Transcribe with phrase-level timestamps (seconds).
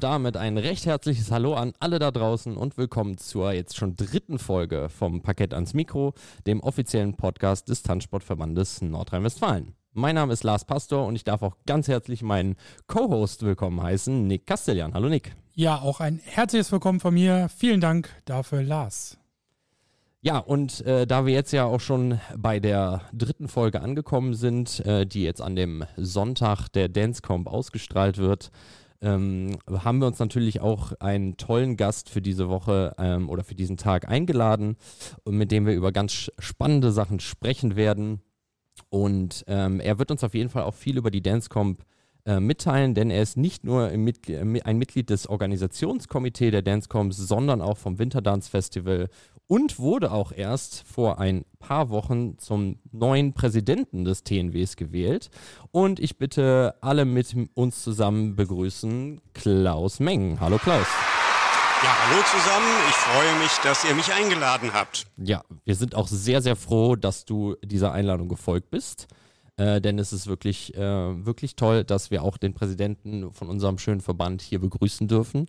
[0.00, 4.38] damit ein recht herzliches Hallo an alle da draußen und willkommen zur jetzt schon dritten
[4.38, 6.14] Folge vom Parkett ans Mikro,
[6.46, 9.74] dem offiziellen Podcast des Tanzsportverbandes Nordrhein-Westfalen.
[9.92, 14.26] Mein Name ist Lars Pastor und ich darf auch ganz herzlich meinen Co-Host willkommen heißen,
[14.26, 14.94] Nick Castellan.
[14.94, 15.36] Hallo Nick.
[15.54, 17.50] Ja, auch ein herzliches Willkommen von mir.
[17.54, 19.18] Vielen Dank dafür, Lars.
[20.22, 24.80] Ja, und äh, da wir jetzt ja auch schon bei der dritten Folge angekommen sind,
[24.86, 28.50] äh, die jetzt an dem Sonntag der Dancecomp ausgestrahlt wird,
[29.02, 33.54] ähm, haben wir uns natürlich auch einen tollen Gast für diese Woche ähm, oder für
[33.54, 34.76] diesen Tag eingeladen,
[35.26, 38.20] mit dem wir über ganz spannende Sachen sprechen werden.
[38.88, 41.84] Und ähm, er wird uns auf jeden Fall auch viel über die Dancecomp
[42.26, 47.16] äh, mitteilen, denn er ist nicht nur Mitglied, äh, ein Mitglied des Organisationskomitees der Dancecomps,
[47.16, 49.08] sondern auch vom Winterdance Festival
[49.50, 55.28] und wurde auch erst vor ein paar Wochen zum neuen Präsidenten des TNWs gewählt.
[55.72, 60.38] Und ich bitte alle mit uns zusammen begrüßen Klaus Meng.
[60.38, 60.86] Hallo Klaus.
[61.82, 62.68] Ja, hallo zusammen.
[62.90, 65.08] Ich freue mich, dass ihr mich eingeladen habt.
[65.16, 69.08] Ja, wir sind auch sehr, sehr froh, dass du dieser Einladung gefolgt bist.
[69.56, 73.78] Äh, denn es ist wirklich, äh, wirklich toll, dass wir auch den Präsidenten von unserem
[73.78, 75.48] schönen Verband hier begrüßen dürfen.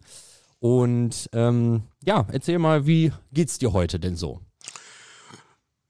[0.62, 4.42] Und ähm, ja, erzähl mal, wie geht's dir heute denn so?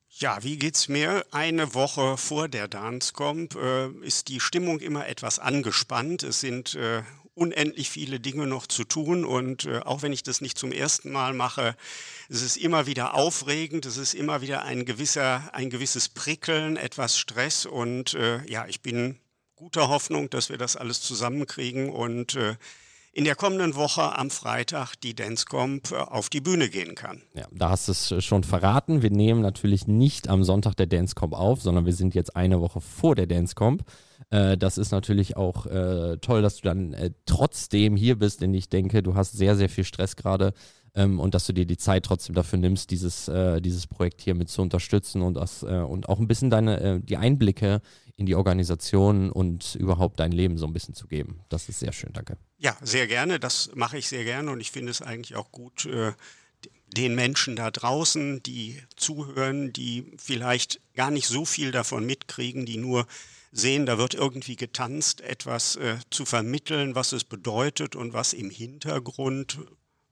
[0.08, 1.26] Ja, wie geht's mir?
[1.32, 6.24] Eine Woche vor der Dancecomp äh, ist die Stimmung immer etwas angespannt.
[6.24, 10.40] Es sind äh, unendlich viele Dinge noch zu tun und äh, auch wenn ich das
[10.40, 11.76] nicht zum ersten Mal mache,
[12.30, 17.18] es ist immer wieder aufregend, es ist immer wieder ein gewisser, ein gewisses Prickeln, etwas
[17.18, 19.20] Stress und äh, ja, ich bin
[19.56, 22.56] guter Hoffnung, dass wir das alles zusammenkriegen und äh,
[23.14, 27.22] in der kommenden Woche am Freitag die Dancecomp äh, auf die Bühne gehen kann.
[27.34, 29.02] Ja, da hast du es schon verraten.
[29.02, 32.80] Wir nehmen natürlich nicht am Sonntag der Dancecomp auf, sondern wir sind jetzt eine Woche
[32.80, 33.84] vor der Dancecomp.
[34.30, 38.54] Äh, das ist natürlich auch äh, toll, dass du dann äh, trotzdem hier bist, denn
[38.54, 40.54] ich denke, du hast sehr, sehr viel Stress gerade
[40.96, 44.36] ähm, und dass du dir die Zeit trotzdem dafür nimmst, dieses, äh, dieses Projekt hier
[44.36, 47.82] mit zu unterstützen und, das, äh, und auch ein bisschen deine, die Einblicke
[48.18, 51.40] in die Organisation und überhaupt dein Leben so ein bisschen zu geben.
[51.50, 52.38] Das ist sehr schön, danke.
[52.60, 53.40] Ja, sehr gerne.
[53.40, 56.12] Das mache ich sehr gerne und ich finde es eigentlich auch gut, äh,
[56.96, 62.78] den Menschen da draußen, die zuhören, die vielleicht gar nicht so viel davon mitkriegen, die
[62.78, 63.08] nur
[63.52, 68.50] sehen, da wird irgendwie getanzt, etwas äh, zu vermitteln, was es bedeutet und was im
[68.50, 69.60] Hintergrund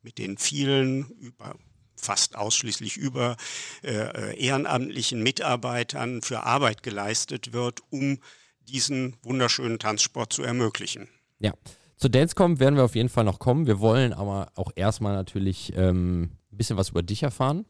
[0.01, 1.55] mit den vielen über
[1.95, 3.35] fast ausschließlich über
[3.83, 8.19] äh, äh, ehrenamtlichen Mitarbeitern für Arbeit geleistet wird, um
[8.61, 11.09] diesen wunderschönen Tanzsport zu ermöglichen.
[11.39, 11.53] Ja,
[11.97, 13.67] zu Dancecom werden wir auf jeden Fall noch kommen.
[13.67, 17.65] Wir wollen aber auch erstmal natürlich ähm, ein bisschen was über dich erfahren.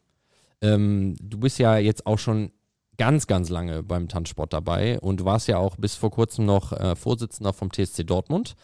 [0.62, 2.52] Ähm, du bist ja jetzt auch schon
[2.98, 6.96] ganz, ganz lange beim Tanzsport dabei und warst ja auch bis vor kurzem noch äh,
[6.96, 8.56] Vorsitzender vom TSC Dortmund.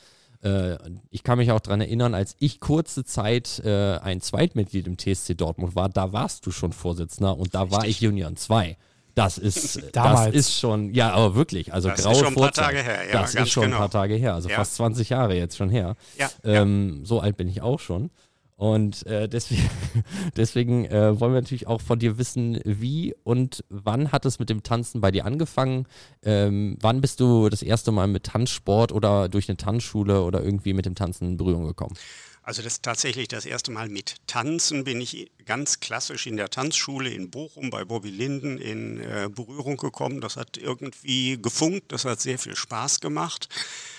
[0.45, 0.77] Äh,
[1.09, 5.33] ich kann mich auch daran erinnern, als ich kurze Zeit äh, ein Zweitmitglied im TSC
[5.35, 7.77] Dortmund war, da warst du schon Vorsitzender und da Richtig.
[7.77, 8.77] war ich Union 2.
[9.15, 12.51] Das ist, das ist schon, ja, aber wirklich, also das graue ist schon ein paar
[12.51, 12.99] Tage her.
[13.11, 13.77] Ja, das ist schon genau.
[13.77, 14.57] ein paar Tage her, also ja.
[14.57, 15.95] fast 20 Jahre jetzt schon her.
[16.19, 17.05] Ja, ähm, ja.
[17.05, 18.11] So alt bin ich auch schon.
[18.57, 19.69] Und äh, deswegen,
[20.37, 24.49] deswegen äh, wollen wir natürlich auch von dir wissen, wie und wann hat es mit
[24.49, 25.87] dem Tanzen bei dir angefangen?
[26.23, 30.73] Ähm, wann bist du das erste Mal mit Tanzsport oder durch eine Tanzschule oder irgendwie
[30.73, 31.95] mit dem Tanzen in Berührung gekommen?
[32.45, 36.51] Also das ist tatsächlich das erste Mal mit Tanzen bin ich ganz klassisch in der
[36.51, 40.21] Tanzschule in Bochum bei Bobby Linden in äh, Berührung gekommen.
[40.21, 43.49] Das hat irgendwie gefunkt, das hat sehr viel Spaß gemacht.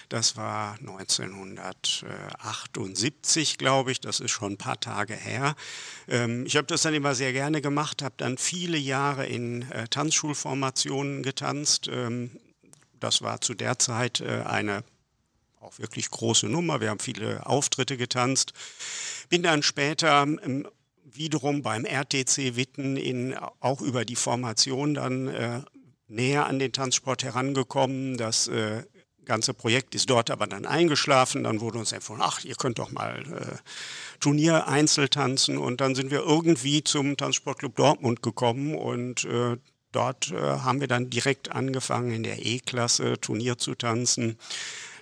[0.09, 4.01] Das war 1978, glaube ich.
[4.01, 5.57] Das ist schon ein paar Tage her.
[6.09, 9.89] Ähm, ich habe das dann immer sehr gerne gemacht, habe dann viele Jahre in äh,
[9.89, 11.89] Tanzschulformationen getanzt.
[11.91, 12.31] Ähm,
[13.01, 14.85] das war zu der Zeit äh, eine
[15.61, 16.81] auch wirklich große Nummer.
[16.81, 18.53] Wir haben viele Auftritte getanzt.
[19.29, 20.69] Bin dann später ähm,
[21.05, 25.63] wiederum beim RTC Witten in, auch über die Formation dann äh,
[26.09, 28.17] näher an den Tanzsport herangekommen.
[28.17, 28.85] Das äh,
[29.27, 31.45] ganze Projekt ist dort aber dann eingeschlafen.
[31.45, 33.57] Dann wurde uns empfohlen, ach, ihr könnt doch mal äh,
[34.21, 35.59] Turnier Einzel tanzen.
[35.59, 39.57] Und dann sind wir irgendwie zum Tanzsportclub Dortmund gekommen und äh,
[39.93, 44.39] dort äh, haben wir dann direkt angefangen, in der E-Klasse Turnier zu tanzen.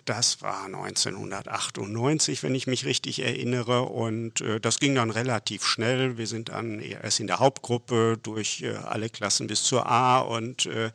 [0.04, 3.82] Das war 1998, wenn ich mich richtig erinnere.
[3.82, 6.18] Und äh, das ging dann relativ schnell.
[6.18, 10.66] Wir sind dann erst in der Hauptgruppe durch äh, alle Klassen bis zur A und
[10.66, 10.90] äh,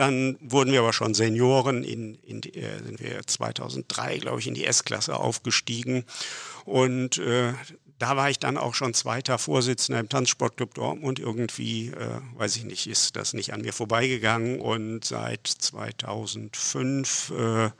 [0.00, 4.54] dann wurden wir aber schon Senioren, in, in äh, sind wir 2003, glaube ich, in
[4.54, 6.04] die S-Klasse aufgestiegen.
[6.64, 7.52] Und äh,
[7.98, 11.18] da war ich dann auch schon zweiter Vorsitzender im Tanzsportclub Dortmund.
[11.18, 14.58] Irgendwie, äh, weiß ich nicht, ist das nicht an mir vorbeigegangen.
[14.58, 17.70] Und seit 2005 äh,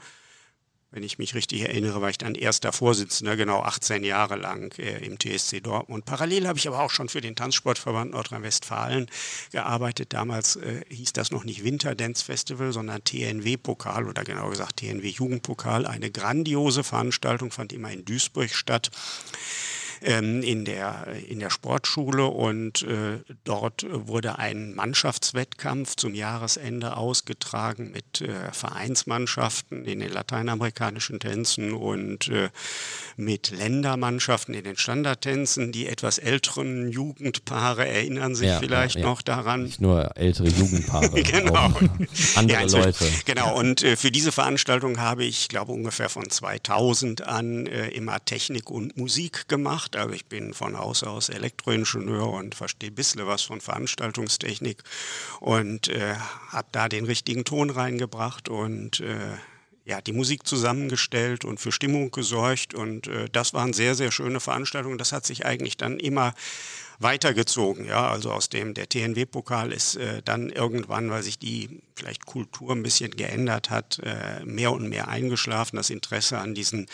[0.92, 5.04] wenn ich mich richtig erinnere, war ich dann erster Vorsitzender, genau 18 Jahre lang äh,
[5.04, 6.04] im TSC Dortmund.
[6.04, 9.06] Parallel habe ich aber auch schon für den Tanzsportverband Nordrhein-Westfalen
[9.52, 10.12] gearbeitet.
[10.12, 15.86] Damals äh, hieß das noch nicht Winter Dance Festival, sondern TNW-Pokal oder genau gesagt TNW-Jugendpokal.
[15.86, 18.90] Eine grandiose Veranstaltung fand immer in Duisburg statt
[20.02, 27.90] ähm, in, der, in der Sportschule und äh, dort wurde ein Mannschaftswettkampf zum Jahresende ausgetragen
[27.92, 32.50] mit äh, Vereinsmannschaften in den lateinamerikanischen Tänzen und äh,
[33.16, 35.72] mit Ländermannschaften in den Standardtänzen.
[35.72, 39.06] Die etwas älteren Jugendpaare erinnern sich ja, vielleicht ja, ja.
[39.06, 39.64] noch daran.
[39.64, 41.72] Nicht nur ältere Jugendpaare, genau.
[42.36, 43.04] andere Leute.
[43.26, 48.24] Genau, und äh, für diese Veranstaltung habe ich, glaube ungefähr von 2000 an äh, immer
[48.24, 49.96] Technik und Musik gemacht gemacht.
[49.96, 54.82] Also ich bin von Haus aus Elektroingenieur und verstehe ein bisschen was von Veranstaltungstechnik
[55.40, 56.14] und äh,
[56.48, 59.36] habe da den richtigen Ton reingebracht und äh,
[59.84, 62.74] ja, die Musik zusammengestellt und für Stimmung gesorgt.
[62.74, 64.98] Und äh, das waren sehr, sehr schöne Veranstaltungen.
[64.98, 66.34] Das hat sich eigentlich dann immer
[67.00, 67.86] weitergezogen.
[67.86, 72.72] Ja, also aus dem, der TNW-Pokal ist äh, dann irgendwann, weil sich die vielleicht Kultur
[72.72, 75.76] ein bisschen geändert hat, äh, mehr und mehr eingeschlafen.
[75.76, 76.86] Das Interesse an diesen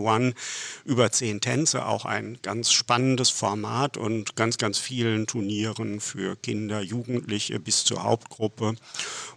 [0.85, 6.81] über zehn Tänze, auch ein ganz spannendes Format und ganz, ganz vielen Turnieren für Kinder,
[6.81, 8.75] Jugendliche bis zur Hauptgruppe,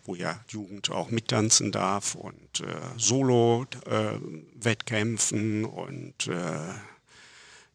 [0.05, 2.67] wo ja Jugend auch mittanzen darf und äh,
[2.99, 6.75] Solo-Wettkämpfen äh, und äh,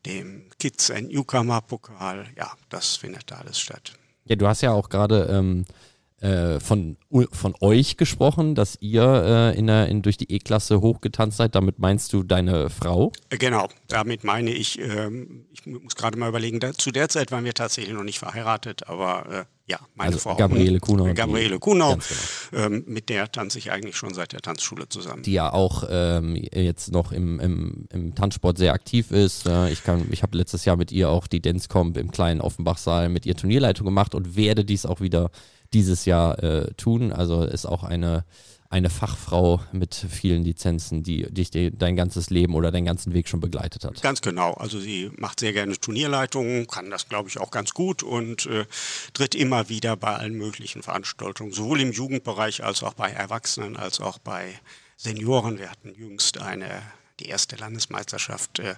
[0.06, 2.28] dem Kids and Newcomer Pokal.
[2.38, 3.98] Ja, das findet da alles statt.
[4.32, 5.66] Ja, du hast ja auch gerade ähm,
[6.22, 6.98] äh, von,
[7.32, 11.56] von euch gesprochen, dass ihr äh, in der, in, durch die E-Klasse hochgetanzt seid.
[11.56, 13.12] Damit meinst du deine Frau?
[13.30, 17.32] Äh, genau, damit meine ich, ähm, ich muss gerade mal überlegen, da, zu der Zeit
[17.32, 20.36] waren wir tatsächlich noch nicht verheiratet, aber äh, ja, meine also Frau.
[20.36, 21.14] Gabriele Kuhnau.
[21.14, 22.66] Gabriele Kuhnau, genau.
[22.66, 25.24] ähm, mit der tanze ich eigentlich schon seit der Tanzschule zusammen.
[25.24, 29.48] Die ja auch ähm, jetzt noch im, im, im, Tanzsport sehr aktiv ist.
[29.48, 29.82] Äh, ich
[30.12, 33.86] ich habe letztes Jahr mit ihr auch die Dancecomp im kleinen Offenbachsaal mit ihr Turnierleitung
[33.86, 35.32] gemacht und werde dies auch wieder
[35.74, 37.12] dieses Jahr äh, tun.
[37.12, 38.26] Also ist auch eine
[38.72, 43.42] eine Fachfrau mit vielen Lizenzen, die dich dein ganzes Leben oder deinen ganzen Weg schon
[43.42, 44.02] begleitet hat.
[44.02, 44.54] Ganz genau.
[44.54, 48.66] Also sie macht sehr gerne Turnierleitungen, kann das, glaube ich, auch ganz gut und äh,
[49.14, 54.00] tritt immer wieder bei allen möglichen Veranstaltungen, sowohl im Jugendbereich als auch bei Erwachsenen, als
[54.00, 54.58] auch bei
[54.96, 55.60] Senioren.
[55.60, 56.82] Wir hatten jüngst eine,
[57.20, 58.60] die erste Landesmeisterschaft.
[58.60, 58.76] Äh,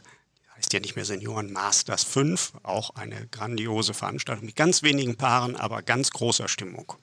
[0.64, 5.58] heißt ja nicht mehr Senioren Masters 5, auch eine grandiose Veranstaltung mit ganz wenigen Paaren,
[5.58, 6.94] aber ganz großer Stimmung.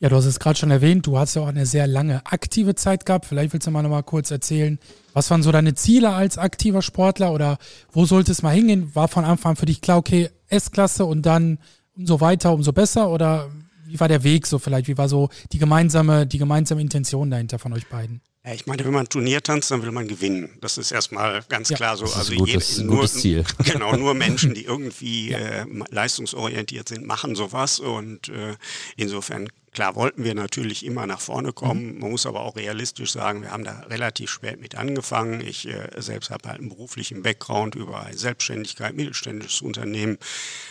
[0.00, 2.74] Ja, du hast es gerade schon erwähnt, du hast ja auch eine sehr lange aktive
[2.74, 3.24] Zeit gehabt.
[3.24, 4.78] Vielleicht willst du mal noch kurz erzählen,
[5.14, 7.58] was waren so deine Ziele als aktiver Sportler oder
[7.92, 8.94] wo sollte es mal hingehen?
[8.94, 11.58] War von Anfang an für dich klar, okay, S-Klasse und dann
[11.96, 13.50] umso weiter, umso besser oder
[13.86, 14.88] wie war der Weg so vielleicht?
[14.88, 18.20] Wie war so die gemeinsame, die gemeinsame Intention dahinter von euch beiden?
[18.54, 20.56] Ich meine, wenn man Turnier tanzt, dann will man gewinnen.
[20.60, 22.04] Das ist erstmal ganz ja, klar so.
[22.04, 23.44] Also ein gutes, jede, nur, gutes Ziel.
[23.64, 25.38] Genau, nur Menschen, die irgendwie ja.
[25.38, 27.80] äh, leistungsorientiert sind, machen sowas.
[27.80, 28.54] Und äh,
[28.96, 31.96] insofern Klar wollten wir natürlich immer nach vorne kommen.
[31.96, 31.98] Mhm.
[31.98, 35.42] Man muss aber auch realistisch sagen, wir haben da relativ spät mit angefangen.
[35.46, 40.16] Ich äh, selbst habe halt einen beruflichen Background über Selbstständigkeit, mittelständisches Unternehmen,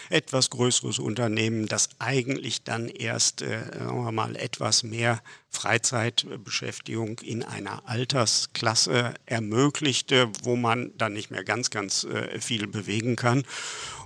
[0.09, 5.21] etwas größeres Unternehmen, das eigentlich dann erst, äh, sagen wir mal, etwas mehr
[5.55, 13.15] Freizeitbeschäftigung in einer Altersklasse ermöglichte, wo man dann nicht mehr ganz, ganz äh, viel bewegen
[13.15, 13.43] kann.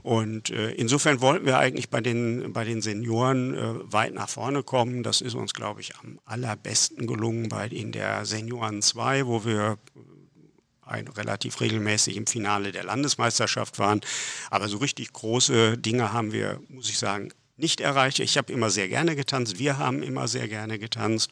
[0.02, 4.64] Und äh, insofern wollten wir eigentlich bei den, bei den Senioren äh, weit nach vorne
[4.64, 5.04] kommen.
[5.04, 9.78] Das ist uns, glaube ich, am allerbesten gelungen bei, in der Senioren 2, wo wir
[10.90, 14.02] ein, relativ regelmäßig im Finale der Landesmeisterschaft waren.
[14.50, 18.20] Aber so richtig große Dinge haben wir, muss ich sagen, nicht erreicht.
[18.20, 19.60] Ich habe immer sehr gerne getanzt.
[19.60, 21.32] Wir haben immer sehr gerne getanzt.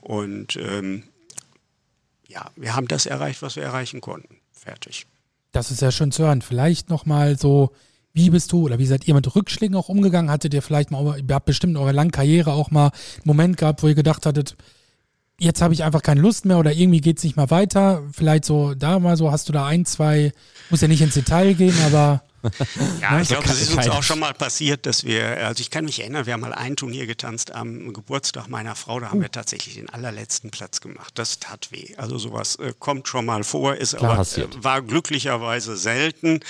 [0.00, 1.04] Und ähm,
[2.28, 4.36] ja, wir haben das erreicht, was wir erreichen konnten.
[4.52, 5.06] Fertig.
[5.52, 6.42] Das ist ja schön zu hören.
[6.42, 7.72] Vielleicht nochmal so,
[8.14, 10.30] wie bist du oder wie seid ihr mit Rückschlägen auch umgegangen?
[10.30, 12.92] Hattet ihr vielleicht mal, ihr habt bestimmt in eurer langen Karriere auch mal einen
[13.24, 14.56] Moment gehabt, wo ihr gedacht hattet,
[15.38, 18.02] jetzt habe ich einfach keine Lust mehr oder irgendwie geht es nicht mehr weiter.
[18.12, 20.32] Vielleicht so da mal so, hast du da ein, zwei,
[20.70, 22.22] muss ja nicht ins Detail gehen, aber
[23.00, 25.84] ja, ich glaube, das ist uns auch schon mal passiert, dass wir, also ich kann
[25.84, 29.30] mich erinnern, wir haben mal ein Turnier getanzt am Geburtstag meiner Frau, da haben wir
[29.30, 31.12] tatsächlich den allerletzten Platz gemacht.
[31.14, 31.94] Das tat weh.
[31.96, 36.40] Also sowas äh, kommt schon mal vor, ist Klar aber äh, war glücklicherweise selten.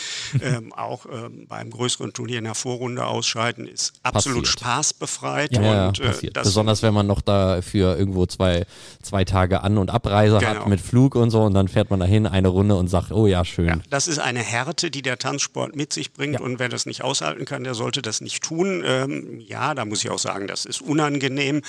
[0.41, 4.61] ähm, auch ähm, beim größeren Turnier in der Vorrunde ausscheiden ist absolut passiert.
[4.61, 5.53] spaßbefreit.
[5.57, 8.67] Ja, und, äh, Besonders wenn man noch dafür irgendwo zwei,
[9.03, 10.51] zwei Tage An- und Abreise genau.
[10.51, 13.27] hat mit Flug und so und dann fährt man dahin eine Runde und sagt, oh
[13.27, 13.69] ja, schön.
[13.69, 16.35] Ja, das ist eine Härte, die der Tanzsport mit sich bringt.
[16.35, 16.41] Ja.
[16.41, 18.83] Und wer das nicht aushalten kann, der sollte das nicht tun.
[18.85, 21.63] Ähm, ja, da muss ich auch sagen, das ist unangenehm.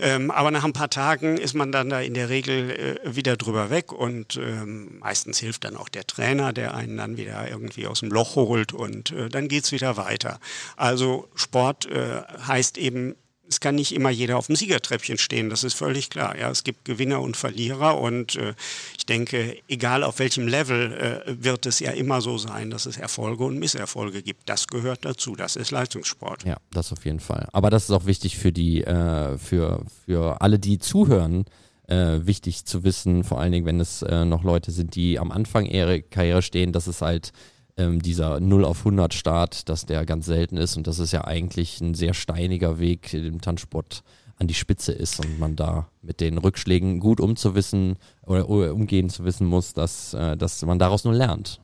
[0.00, 2.70] Ähm, aber nach ein paar Tagen ist man dann da in der Regel
[3.04, 3.92] äh, wieder drüber weg.
[3.92, 8.10] Und ähm, meistens hilft dann auch der Trainer, der einen dann wieder irgendwie aus dem
[8.10, 8.72] Loch holt.
[8.72, 10.40] Und äh, dann geht es wieder weiter.
[10.76, 13.14] Also Sport äh, heißt eben
[13.48, 16.38] es kann nicht immer jeder auf dem Siegertreppchen stehen, das ist völlig klar.
[16.38, 18.54] Ja, es gibt Gewinner und Verlierer und äh,
[18.96, 20.92] ich denke, egal auf welchem Level
[21.26, 24.48] äh, wird es ja immer so sein, dass es Erfolge und Misserfolge gibt.
[24.48, 26.44] Das gehört dazu, das ist Leistungssport.
[26.44, 27.48] Ja, das auf jeden Fall.
[27.52, 31.44] Aber das ist auch wichtig für die, äh, für, für alle, die zuhören,
[31.86, 35.30] äh, wichtig zu wissen, vor allen Dingen, wenn es äh, noch Leute sind, die am
[35.30, 37.32] Anfang ihrer Karriere stehen, dass es halt
[37.76, 41.24] ähm, dieser 0 auf 100 Start, dass der ganz selten ist und das ist ja
[41.24, 44.02] eigentlich ein sehr steiniger Weg im Tanzsport
[44.36, 49.24] an die Spitze ist und man da mit den Rückschlägen gut umzuwissen oder, umgehen zu
[49.24, 51.60] wissen muss, dass, äh, dass man daraus nur lernt.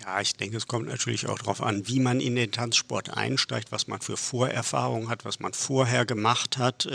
[0.00, 3.70] Ja, ich denke, es kommt natürlich auch darauf an, wie man in den Tanzsport einsteigt,
[3.70, 6.86] was man für Vorerfahrungen hat, was man vorher gemacht hat.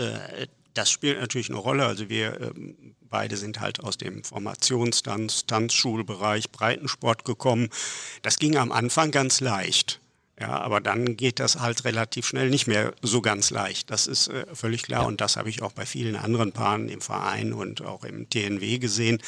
[0.76, 1.86] Das spielt natürlich eine Rolle.
[1.86, 7.70] Also wir ähm, beide sind halt aus dem Formationstanz, Tanzschulbereich, Breitensport gekommen.
[8.22, 10.00] Das ging am Anfang ganz leicht.
[10.38, 13.90] Ja, aber dann geht das halt relativ schnell nicht mehr so ganz leicht.
[13.90, 15.02] Das ist äh, völlig klar.
[15.02, 15.08] Ja.
[15.08, 18.78] Und das habe ich auch bei vielen anderen Paaren im Verein und auch im TNW
[18.78, 19.18] gesehen,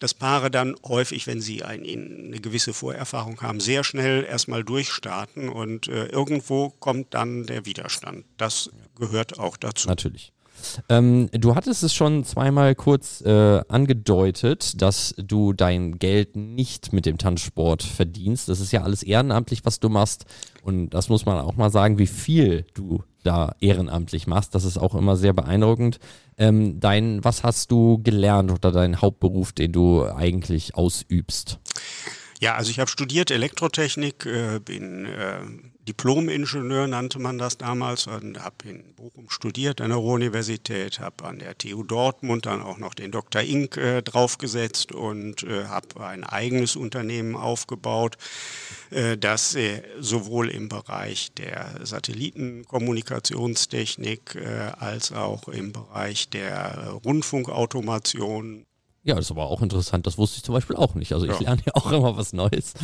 [0.00, 5.48] dass Paare dann häufig, wenn sie ein, eine gewisse Vorerfahrung haben, sehr schnell erstmal durchstarten
[5.50, 8.24] und äh, irgendwo kommt dann der Widerstand.
[8.36, 9.86] Das gehört auch dazu.
[9.86, 10.32] Natürlich.
[10.88, 17.06] Ähm, du hattest es schon zweimal kurz äh, angedeutet, dass du dein Geld nicht mit
[17.06, 18.48] dem Tanzsport verdienst.
[18.48, 20.24] Das ist ja alles ehrenamtlich, was du machst.
[20.62, 24.54] Und das muss man auch mal sagen, wie viel du da ehrenamtlich machst.
[24.54, 25.98] Das ist auch immer sehr beeindruckend.
[26.38, 31.58] Ähm, dein, was hast du gelernt oder dein Hauptberuf, den du eigentlich ausübst?
[32.40, 35.40] Ja, also ich habe studiert Elektrotechnik, äh, bin äh,
[35.86, 41.38] Diplom-Ingenieur nannte man das damals und habe in Bochum studiert an der Ruhr-Universität, habe an
[41.38, 43.42] der TU Dortmund dann auch noch den Dr.
[43.42, 48.16] Ink äh, draufgesetzt und äh, habe ein eigenes Unternehmen aufgebaut,
[48.88, 54.38] äh, das äh, sowohl im Bereich der Satellitenkommunikationstechnik
[54.78, 58.64] als auch im Bereich der Rundfunkautomation
[59.02, 60.06] ja, das ist aber auch interessant.
[60.06, 61.12] Das wusste ich zum Beispiel auch nicht.
[61.12, 61.40] Also ich ja.
[61.40, 62.74] lerne ja auch immer was Neues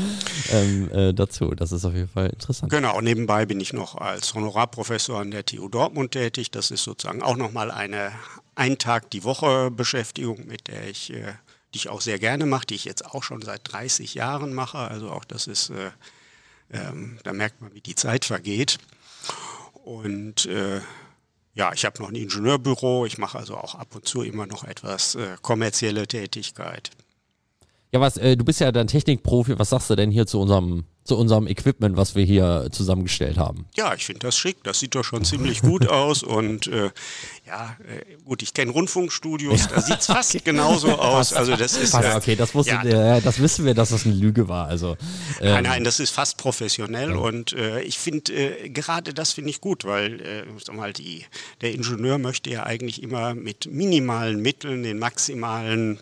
[0.51, 1.55] ähm, äh, dazu.
[1.55, 2.73] Das ist auf jeden Fall interessant.
[2.73, 6.51] Genau, nebenbei bin ich noch als Honorarprofessor an der TU Dortmund tätig.
[6.51, 8.13] Das ist sozusagen auch nochmal eine
[8.57, 11.35] ein Tag die Woche Beschäftigung, mit der ich, äh,
[11.75, 14.79] die ich auch sehr gerne mache, die ich jetzt auch schon seit 30 Jahren mache.
[14.79, 15.91] Also auch das ist, äh,
[16.73, 18.79] ähm, da merkt man, wie die Zeit vergeht.
[19.85, 20.81] Und äh,
[21.57, 24.63] ja, ich habe noch ein Ingenieurbüro, ich mache also auch ab und zu immer noch
[24.63, 26.91] etwas äh, kommerzielle Tätigkeit.
[27.93, 30.85] Ja, was, äh, du bist ja dann Technikprofi, was sagst du denn hier zu unserem
[31.07, 33.67] zu unserem Equipment, was wir hier zusammengestellt haben.
[33.77, 34.63] Ja, ich finde das schick.
[34.65, 36.23] Das sieht doch schon ziemlich gut aus.
[36.23, 36.91] Und äh,
[37.47, 39.67] ja, äh, gut, ich kenne Rundfunkstudios, ja.
[39.75, 41.33] da sieht es fast genauso aus.
[41.33, 44.49] Also das ist fast, okay, das wusste, ja, das wissen wir, dass das eine Lüge
[44.49, 44.67] war.
[44.67, 44.97] Also
[45.41, 49.51] ähm, nein, nein, das ist fast professionell und äh, ich finde äh, gerade das finde
[49.51, 51.25] ich gut, weil äh, sag mal, die,
[51.61, 56.01] der Ingenieur möchte ja eigentlich immer mit minimalen Mitteln den maximalen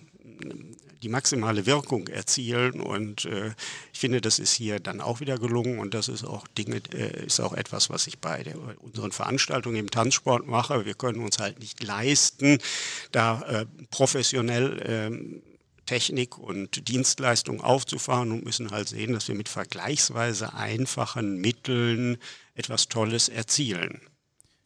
[1.05, 2.81] die maximale Wirkung erzielen.
[2.81, 3.53] Und äh,
[3.93, 7.27] ich finde, das ist hier dann auch wieder gelungen und das ist auch Dinge, äh,
[7.27, 10.87] ist auch etwas, was ich bei der, unseren Veranstaltungen im Tanzsport mache.
[10.87, 12.59] Wir können uns halt nicht leisten,
[13.13, 15.43] da äh, professionell ähm,
[15.87, 22.17] Technik und Dienstleistung aufzufahren und müssen halt sehen, dass wir mit vergleichsweise einfachen Mitteln
[22.55, 24.01] etwas Tolles erzielen.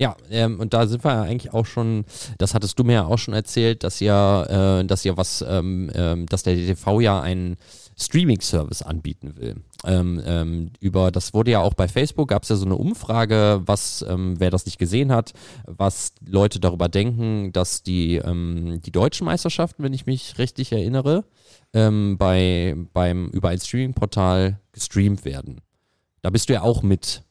[0.00, 2.05] Ja, ähm, und da sind wir ja eigentlich auch schon,
[2.38, 5.90] das hattest du mir ja auch schon erzählt, dass ihr, äh, dass ihr was, ähm,
[5.93, 7.57] ähm, dass der DTV ja einen
[8.00, 9.57] Streaming-Service anbieten will.
[9.85, 13.62] ähm, ähm, über, das wurde ja auch bei Facebook, gab es ja so eine Umfrage,
[13.67, 15.33] was, ähm, wer das nicht gesehen hat,
[15.67, 21.25] was Leute darüber denken, dass die, ähm, die deutschen Meisterschaften, wenn ich mich richtig erinnere,
[21.73, 25.61] ähm, bei, beim, über ein Streaming-Portal gestreamt werden.
[26.23, 27.25] Da bist du ja auch mit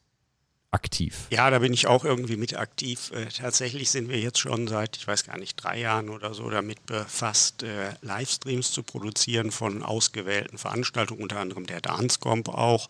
[0.70, 1.26] aktiv.
[1.30, 3.10] Ja, da bin ich auch irgendwie mit aktiv.
[3.12, 6.50] Äh, tatsächlich sind wir jetzt schon seit, ich weiß gar nicht, drei Jahren oder so
[6.50, 12.88] damit befasst, äh, Livestreams zu produzieren von ausgewählten Veranstaltungen, unter anderem der Dancecomp auch,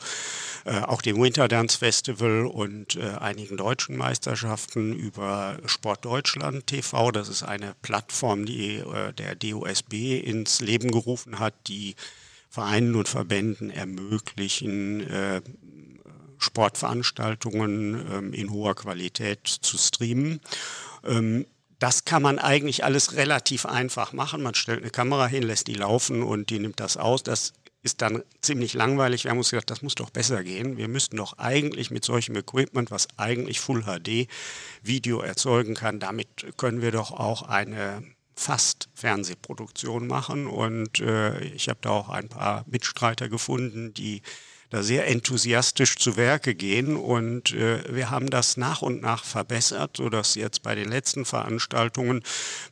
[0.64, 7.12] äh, auch dem Winter Dance Festival und äh, einigen deutschen Meisterschaften über Sport Deutschland TV.
[7.12, 11.94] Das ist eine Plattform, die äh, der DOSB ins Leben gerufen hat, die
[12.50, 15.42] Vereinen und Verbänden ermöglichen, äh,
[16.38, 20.40] Sportveranstaltungen ähm, in hoher Qualität zu streamen.
[21.04, 21.46] Ähm,
[21.78, 24.42] das kann man eigentlich alles relativ einfach machen.
[24.42, 27.22] Man stellt eine Kamera hin, lässt die laufen und die nimmt das aus.
[27.22, 27.52] Das
[27.82, 29.24] ist dann ziemlich langweilig.
[29.24, 30.76] Wir haben uns gedacht, das muss doch besser gehen.
[30.76, 34.28] Wir müssten doch eigentlich mit solchem Equipment, was eigentlich Full HD
[34.82, 38.02] Video erzeugen kann, damit können wir doch auch eine
[38.34, 40.46] fast Fernsehproduktion machen.
[40.46, 44.22] Und äh, ich habe da auch ein paar Mitstreiter gefunden, die
[44.70, 46.96] da sehr enthusiastisch zu Werke gehen.
[46.96, 52.22] Und äh, wir haben das nach und nach verbessert, sodass jetzt bei den letzten Veranstaltungen,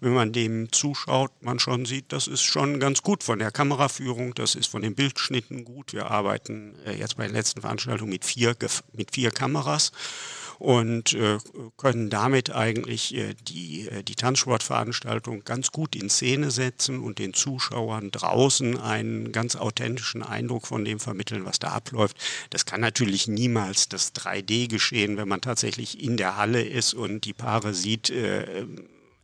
[0.00, 4.34] wenn man dem zuschaut, man schon sieht, das ist schon ganz gut von der Kameraführung,
[4.34, 5.92] das ist von den Bildschnitten gut.
[5.92, 8.54] Wir arbeiten äh, jetzt bei den letzten Veranstaltungen mit vier,
[8.92, 9.92] mit vier Kameras
[10.58, 11.38] und äh,
[11.76, 17.34] können damit eigentlich äh, die, äh, die Tanzsportveranstaltung ganz gut in Szene setzen und den
[17.34, 22.16] Zuschauern draußen einen ganz authentischen Eindruck von dem vermitteln, was da abläuft.
[22.50, 27.24] Das kann natürlich niemals das 3D geschehen, wenn man tatsächlich in der Halle ist und
[27.24, 28.66] die Paare sieht, äh,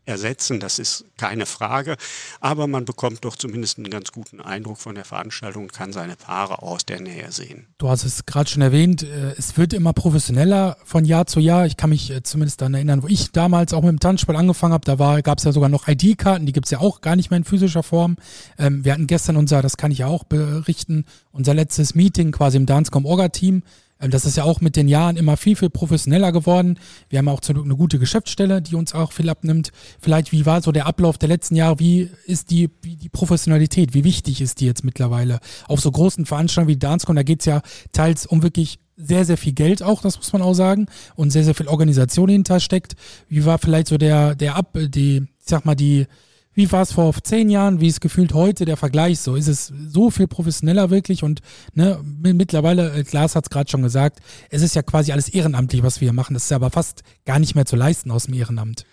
[0.05, 1.97] ersetzen, das ist keine Frage.
[2.41, 6.17] Aber man bekommt doch zumindest einen ganz guten Eindruck von der Veranstaltung und kann seine
[6.17, 7.67] Paare aus der Nähe sehen.
[7.79, 11.67] Du hast es gerade schon erwähnt, äh, es wird immer professioneller von Jahr zu Jahr.
[11.67, 14.73] Ich kann mich äh, zumindest daran erinnern, wo ich damals auch mit dem Tanzspiel angefangen
[14.73, 17.31] habe, da gab es ja sogar noch ID-Karten, die gibt es ja auch gar nicht
[17.31, 18.17] mehr in physischer Form.
[18.59, 22.57] Ähm, wir hatten gestern unser, das kann ich ja auch berichten, unser letztes Meeting quasi
[22.57, 23.62] im Dancecom Orga-Team
[24.11, 26.79] das ist ja auch mit den Jahren immer viel, viel professioneller geworden.
[27.09, 29.71] Wir haben auch zum Glück eine gute Geschäftsstelle, die uns auch viel abnimmt.
[30.01, 31.79] Vielleicht, wie war so der Ablauf der letzten Jahre?
[31.79, 33.95] Wie ist die, die Professionalität?
[33.95, 35.41] Wie wichtig ist die jetzt mittlerweile?
[35.69, 37.62] Auf so großen Veranstaltungen wie Dancecon, da geht's ja
[37.93, 40.87] teils um wirklich sehr, sehr viel Geld auch, das muss man auch sagen,
[41.17, 42.95] und sehr, sehr viel Organisation hinter steckt.
[43.29, 46.07] Wie war vielleicht so der, der Ab, die, ich sag mal, die,
[46.55, 49.37] wie war es vor zehn Jahren, wie es gefühlt heute der Vergleich so?
[49.37, 51.41] Ist es so viel professioneller wirklich und
[51.75, 55.83] ne, mittlerweile, äh, Klaas hat es gerade schon gesagt, es ist ja quasi alles ehrenamtlich,
[55.83, 56.35] was wir hier machen.
[56.35, 58.85] Das ist ja aber fast gar nicht mehr zu leisten aus dem Ehrenamt.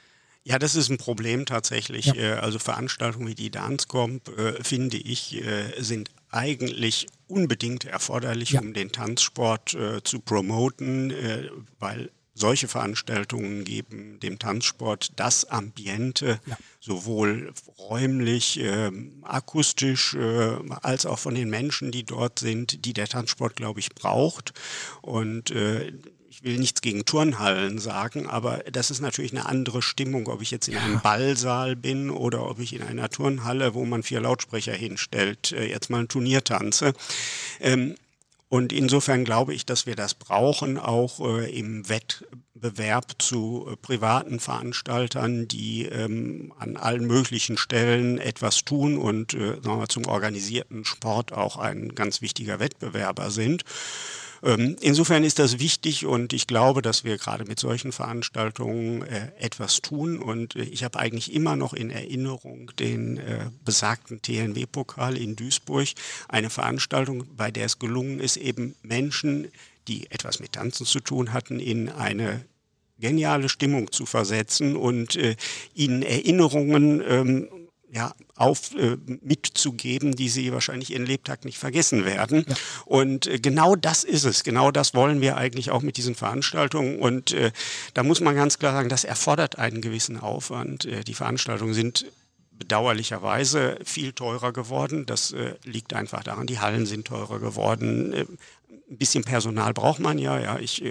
[0.46, 2.06] Ja, das ist ein Problem tatsächlich.
[2.08, 2.16] Ja.
[2.16, 5.44] Äh, also Veranstaltungen wie die Dancecomp, äh, finde ich,
[5.80, 8.62] sind eigentlich unbedingt erforderlich, ja.
[8.62, 11.12] um den Tanzsport zu promoten,
[11.80, 16.58] weil solche Veranstaltungen geben dem Tanzsport das Ambiente, ja.
[16.80, 18.92] sowohl räumlich, äh,
[19.24, 23.90] akustisch, äh, als auch von den Menschen, die dort sind, die der Tanzsport, glaube ich,
[23.90, 24.54] braucht.
[25.02, 25.92] Und äh,
[26.30, 30.52] ich will nichts gegen Turnhallen sagen, aber das ist natürlich eine andere Stimmung, ob ich
[30.52, 34.74] jetzt in einem Ballsaal bin oder ob ich in einer Turnhalle, wo man vier Lautsprecher
[34.74, 36.94] hinstellt, äh, jetzt mal ein Turnier tanze.
[37.60, 37.96] Ähm,
[38.50, 44.40] und insofern glaube ich, dass wir das brauchen, auch äh, im Wettbewerb zu äh, privaten
[44.40, 50.84] Veranstaltern, die ähm, an allen möglichen Stellen etwas tun und äh, sagen wir, zum organisierten
[50.84, 53.64] Sport auch ein ganz wichtiger Wettbewerber sind.
[54.44, 59.32] Ähm, insofern ist das wichtig und ich glaube, dass wir gerade mit solchen Veranstaltungen äh,
[59.40, 60.20] etwas tun.
[60.20, 65.90] Und äh, ich habe eigentlich immer noch in Erinnerung den äh, besagten TNW-Pokal in Duisburg,
[66.28, 69.48] eine Veranstaltung, bei der es gelungen ist, eben Menschen,
[69.88, 72.46] die etwas mit Tanzen zu tun hatten, in eine
[73.00, 75.36] geniale Stimmung zu versetzen und äh,
[75.74, 77.48] ihnen Erinnerungen ähm,
[77.92, 82.46] ja, auf, äh, mitzugeben, die sie wahrscheinlich ihren Lebtag nicht vergessen werden.
[82.48, 82.56] Ja.
[82.86, 84.44] Und äh, genau das ist es.
[84.44, 87.00] Genau das wollen wir eigentlich auch mit diesen Veranstaltungen.
[87.00, 87.52] Und äh,
[87.94, 90.86] da muss man ganz klar sagen, das erfordert einen gewissen Aufwand.
[90.86, 92.06] Äh, die Veranstaltungen sind
[92.52, 95.06] bedauerlicherweise viel teurer geworden.
[95.06, 98.14] Das äh, liegt einfach daran, die Hallen sind teurer geworden.
[98.14, 98.26] Äh,
[98.90, 100.40] ein bisschen Personal braucht man ja.
[100.40, 100.84] Ja, ich,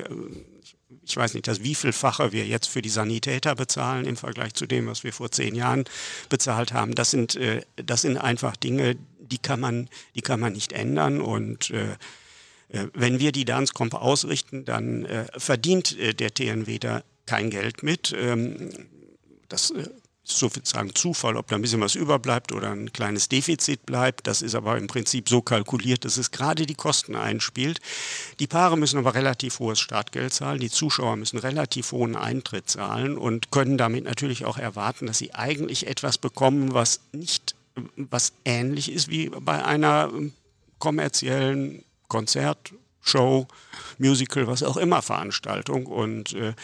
[1.09, 4.87] ich weiß nicht, das wievielfache wir jetzt für die Sanitäter bezahlen im Vergleich zu dem,
[4.87, 5.85] was wir vor zehn Jahren
[6.29, 6.95] bezahlt haben.
[6.95, 11.21] Das sind, äh, das sind einfach Dinge, die kann man, die kann man nicht ändern
[11.21, 11.93] und äh,
[12.71, 17.83] äh wenn wir die Dancecomp ausrichten, dann äh, verdient äh, der TNW da kein Geld
[17.83, 18.15] mit.
[18.19, 18.71] Ähm,
[19.49, 19.73] das
[20.31, 24.27] sozusagen Zufall, ob da ein bisschen was überbleibt oder ein kleines Defizit bleibt.
[24.27, 27.81] Das ist aber im Prinzip so kalkuliert, dass es gerade die Kosten einspielt.
[28.39, 33.17] Die Paare müssen aber relativ hohes Startgeld zahlen, die Zuschauer müssen relativ hohen Eintritt zahlen
[33.17, 37.55] und können damit natürlich auch erwarten, dass sie eigentlich etwas bekommen, was nicht,
[37.97, 40.11] was ähnlich ist wie bei einer
[40.79, 43.47] kommerziellen Konzert, Show,
[43.99, 45.87] Musical, was auch immer Veranstaltung.
[45.87, 46.55] Und äh,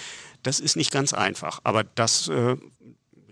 [0.42, 1.60] das ist nicht ganz einfach.
[1.64, 2.56] Aber das äh,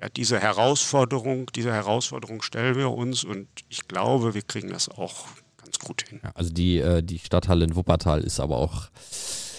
[0.02, 5.26] ja, diese Herausforderung, diese Herausforderung stellen wir uns und ich glaube, wir kriegen das auch
[5.62, 6.20] ganz gut hin.
[6.22, 8.88] Ja, also die, äh, die Stadthalle in Wuppertal ist aber auch,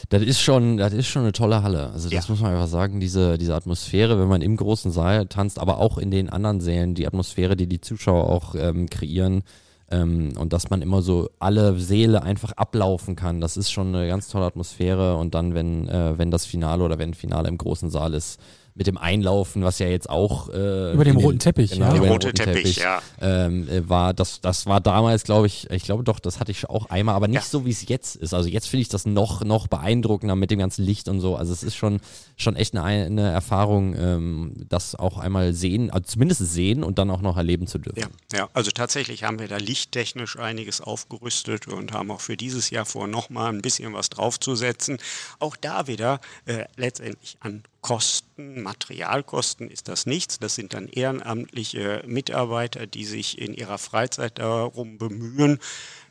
[0.10, 1.91] das ist schon, das ist schon eine tolle Halle.
[1.91, 2.32] Also das ja.
[2.32, 5.97] muss man einfach sagen, diese, diese Atmosphäre, wenn man im großen Saal tanzt, aber auch
[5.97, 9.43] in den anderen Sälen, die Atmosphäre, die die Zuschauer auch ähm, kreieren,
[9.91, 13.39] ähm, und dass man immer so alle Seele einfach ablaufen kann.
[13.39, 15.17] Das ist schon eine ganz tolle Atmosphäre.
[15.17, 18.39] Und dann, wenn, äh, wenn das Finale oder wenn Finale im großen Saal ist,
[18.75, 21.95] mit dem Einlaufen, was ja jetzt auch äh, über dem roten Teppich, genau, ja.
[21.95, 23.01] Über den roten Teppich, Teppich ja.
[23.21, 26.69] Ähm, äh, war das das war damals, glaube ich, ich glaube doch, das hatte ich
[26.69, 27.41] auch einmal, aber nicht ja.
[27.41, 28.33] so wie es jetzt ist.
[28.33, 31.36] Also jetzt finde ich das noch noch beeindruckender mit dem ganzen Licht und so.
[31.36, 31.99] Also es ist schon
[32.36, 37.09] schon echt eine, eine Erfahrung, ähm, das auch einmal sehen, also zumindest sehen und dann
[37.12, 37.99] auch noch erleben zu dürfen.
[37.99, 42.69] Ja, ja, also tatsächlich haben wir da lichttechnisch einiges aufgerüstet und haben auch für dieses
[42.71, 44.97] Jahr vor, nochmal ein bisschen was draufzusetzen.
[45.39, 50.39] Auch da wieder äh, letztendlich an Kosten, Materialkosten ist das nichts.
[50.39, 55.60] Das sind dann ehrenamtliche Mitarbeiter, die sich in ihrer Freizeit darum bemühen,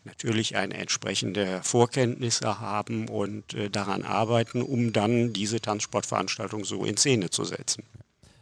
[0.04, 6.96] natürlich eine entsprechende Vorkenntnisse haben und äh, daran arbeiten, um dann diese Tanzsportveranstaltung so in
[6.96, 7.84] Szene zu setzen.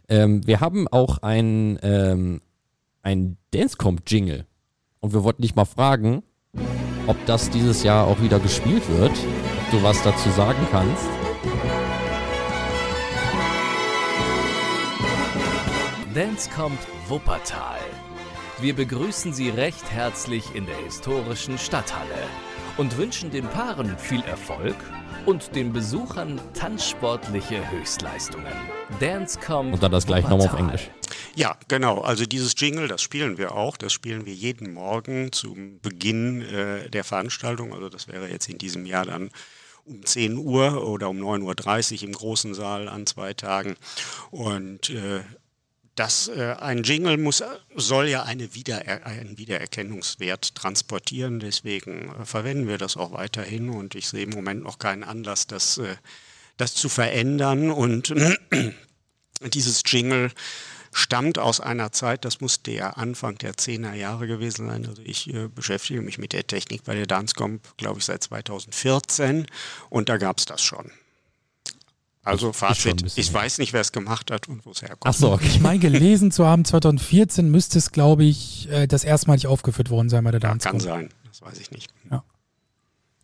[0.09, 2.43] Ähm, wir haben auch ein, ähm,
[3.03, 4.45] ein Dancecomp-Jingle
[4.99, 6.25] und wir wollten dich mal fragen,
[7.07, 11.20] ob das dieses Jahr auch wieder gespielt wird, ob du was dazu sagen kannst.
[16.15, 17.79] Dance kommt Wuppertal.
[18.61, 22.27] Wir begrüßen Sie recht herzlich in der historischen Stadthalle
[22.79, 24.75] und wünschen den Paaren viel Erfolg
[25.27, 28.53] und den Besuchern tanzsportliche Höchstleistungen.
[28.99, 30.91] Dance kommt Und dann das gleich nochmal auf Englisch.
[31.37, 32.01] Ja, genau.
[32.01, 33.77] Also dieses Jingle, das spielen wir auch.
[33.77, 37.73] Das spielen wir jeden Morgen zum Beginn äh, der Veranstaltung.
[37.73, 39.31] Also das wäre jetzt in diesem Jahr dann
[39.85, 43.77] um 10 Uhr oder um 9.30 Uhr im großen Saal an zwei Tagen.
[44.31, 45.21] Und äh,
[45.95, 47.43] das, äh, ein Jingle muss,
[47.75, 51.41] soll ja eine Wieder, einen Wiedererkennungswert transportieren.
[51.41, 55.47] Deswegen äh, verwenden wir das auch weiterhin und ich sehe im Moment noch keinen Anlass,
[55.47, 55.97] das, äh,
[56.57, 57.71] das zu verändern.
[57.71, 58.15] Und
[59.53, 60.31] dieses Jingle
[60.93, 64.87] stammt aus einer Zeit, das muss der Anfang der 10er Jahre gewesen sein.
[64.87, 69.47] Also ich äh, beschäftige mich mit der Technik bei der Dancecomp, glaube ich, seit 2014
[69.89, 70.91] und da gab es das schon.
[72.31, 75.03] Also Fazit, ich weiß nicht, wer es gemacht hat und wo es herkommt.
[75.05, 75.47] Ach so, okay.
[75.47, 80.09] Ich meine gelesen zu haben, 2014 müsste es, glaube ich, äh, das erstmalig aufgeführt worden
[80.09, 80.69] sein bei der Dance.
[80.69, 81.91] Kann sein, das weiß ich nicht.
[82.11, 82.23] Ja.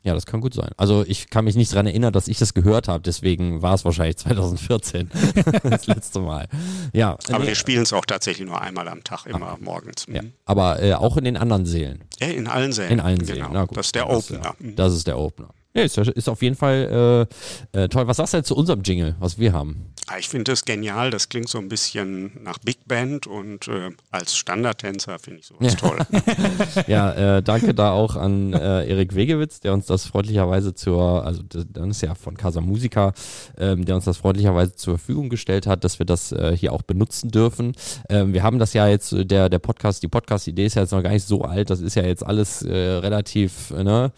[0.07, 0.71] Ja, das kann gut sein.
[0.77, 3.85] Also ich kann mich nicht daran erinnern, dass ich das gehört habe, deswegen war es
[3.85, 5.11] wahrscheinlich 2014
[5.65, 6.47] das letzte Mal.
[6.93, 7.19] Ja.
[7.29, 7.49] Aber nee.
[7.49, 9.59] wir spielen es auch tatsächlich nur einmal am Tag, immer ah.
[9.61, 10.07] morgens.
[10.09, 10.21] Ja.
[10.45, 12.05] Aber äh, auch in den anderen Sälen.
[12.21, 12.93] Ja, in allen Sälen.
[12.93, 13.49] In allen Sälen.
[13.49, 13.67] Genau.
[13.67, 14.55] Das ist der das, Opener.
[14.61, 14.71] Ja.
[14.77, 15.49] Das ist der Opener.
[15.77, 17.29] Ja, ist, ist auf jeden Fall
[17.75, 18.07] äh, äh, toll.
[18.07, 19.93] Was sagst du jetzt zu unserem Jingle, was wir haben?
[20.19, 21.11] Ich finde das genial.
[21.11, 25.75] Das klingt so ein bisschen nach Big Band und äh, als Standardtänzer finde ich sowas
[25.75, 25.79] ja.
[25.79, 25.99] toll.
[26.87, 31.43] ja, äh, danke da auch an äh, Erik Wegewitz, der uns das freundlicherweise zur, also
[31.43, 33.13] dann ist ja von Casa Musica,
[33.59, 36.83] ähm, der uns das freundlicherweise zur Verfügung gestellt hat, dass wir das äh, hier auch
[36.83, 37.73] benutzen dürfen.
[38.09, 41.03] Ähm, wir haben das ja jetzt, der, der Podcast, die Podcast-Idee ist ja jetzt noch
[41.03, 41.69] gar nicht so alt.
[41.69, 44.11] Das ist ja jetzt alles relativ, ne?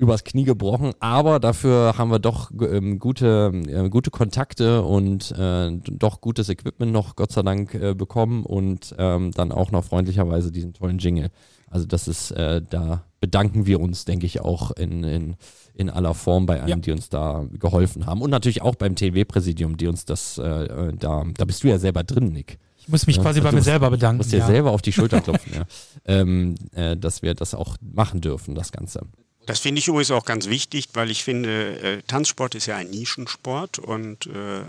[0.00, 5.70] Übers Knie gebrochen, aber dafür haben wir doch ähm, gute, äh, gute Kontakte und äh,
[5.90, 10.50] doch gutes Equipment noch, Gott sei Dank, äh, bekommen und ähm, dann auch noch freundlicherweise
[10.50, 11.30] diesen tollen Jingle.
[11.68, 15.36] Also das ist, äh, da bedanken wir uns, denke ich, auch in, in,
[15.74, 16.76] in aller Form bei allen, ja.
[16.76, 18.22] die uns da geholfen haben.
[18.22, 22.02] Und natürlich auch beim TW-Präsidium, die uns das, äh, da, da bist du ja selber
[22.02, 22.58] drin, Nick.
[22.78, 24.18] Ich muss mich ja, quasi bei mir selber bedanken.
[24.18, 24.46] Du musst dir ja.
[24.46, 25.62] selber auf die Schulter klopfen, ja.
[26.06, 29.02] ähm, äh, dass wir das auch machen dürfen, das Ganze.
[29.46, 32.90] Das finde ich übrigens auch ganz wichtig, weil ich finde, äh, Tanzsport ist ja ein
[32.90, 34.62] Nischensport und äh,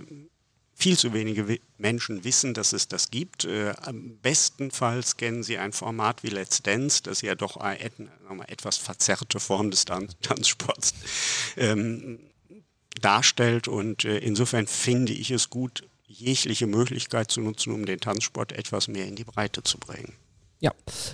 [0.73, 3.45] viel zu wenige Menschen wissen, dass es das gibt.
[3.45, 7.79] Äh, am bestenfalls kennen sie ein Format wie Let's Dance, das ja doch eine,
[8.47, 10.93] etwas verzerrte Form des Tan Tanzsports
[11.57, 12.19] ähm,
[12.99, 13.67] darstellt.
[13.67, 19.07] Und insofern finde ich es gut, jegliche Möglichkeit zu nutzen, um den Tanzsport etwas mehr
[19.07, 20.13] in die Breite zu bringen.
[20.59, 20.73] Ja,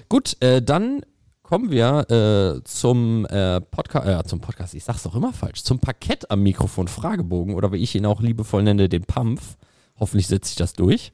[0.10, 1.06] gut, äh, dann
[1.48, 5.80] kommen wir äh, zum äh, Podcast, äh, zum Podcast, ich sag's doch immer falsch, zum
[5.80, 9.56] Parkett am Mikrofon Fragebogen oder wie ich ihn auch liebevoll nenne, den Pampf.
[9.98, 11.14] Hoffentlich setzt sich das durch.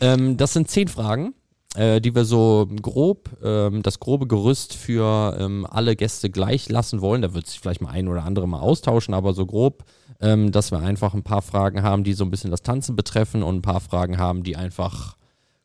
[0.00, 1.34] Ähm, das sind zehn Fragen,
[1.74, 7.02] äh, die wir so grob, ähm, das grobe Gerüst für ähm, alle Gäste gleich lassen
[7.02, 7.20] wollen.
[7.20, 9.84] Da wird sich vielleicht mal ein oder andere mal austauschen, aber so grob,
[10.20, 13.42] ähm, dass wir einfach ein paar Fragen haben, die so ein bisschen das Tanzen betreffen
[13.42, 15.18] und ein paar Fragen haben, die einfach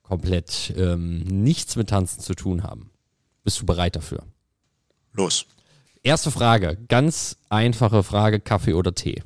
[0.03, 2.90] komplett ähm, nichts mit Tanzen zu tun haben.
[3.43, 4.23] Bist du bereit dafür?
[5.13, 5.45] Los.
[6.03, 9.23] Erste Frage, ganz einfache Frage, Kaffee oder Tee?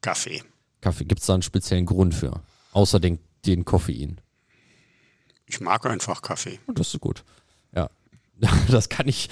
[0.00, 0.42] Kaffee.
[0.80, 2.42] Kaffee, gibt es da einen speziellen Grund für?
[2.72, 4.20] Außer den, den Koffein.
[5.46, 6.60] Ich mag einfach Kaffee.
[6.66, 7.24] Und das ist gut.
[7.74, 7.90] Ja.
[8.68, 9.28] Das kann ich.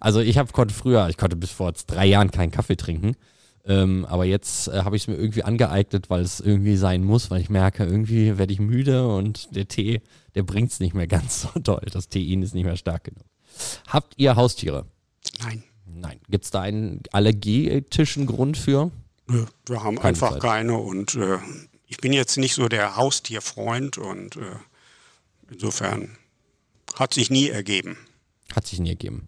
[0.00, 3.16] Also ich habe konnte früher, ich konnte bis vor drei Jahren keinen Kaffee trinken.
[3.66, 7.30] Ähm, aber jetzt äh, habe ich es mir irgendwie angeeignet, weil es irgendwie sein muss,
[7.30, 10.02] weil ich merke, irgendwie werde ich müde und der Tee,
[10.34, 11.86] der bringt es nicht mehr ganz so toll.
[11.90, 13.24] Das Tein ist nicht mehr stark genug.
[13.88, 14.86] Habt ihr Haustiere?
[15.40, 15.62] Nein.
[15.86, 16.20] Nein.
[16.28, 18.90] Gibt es da einen allergetischen Grund für?
[19.26, 20.42] Wir haben Keine einfach Zeit.
[20.42, 21.38] keine und äh,
[21.86, 24.40] ich bin jetzt nicht so der Haustierfreund und äh,
[25.50, 26.16] insofern
[26.94, 27.96] hat sich nie ergeben.
[28.54, 29.26] Hat sich nie ergeben.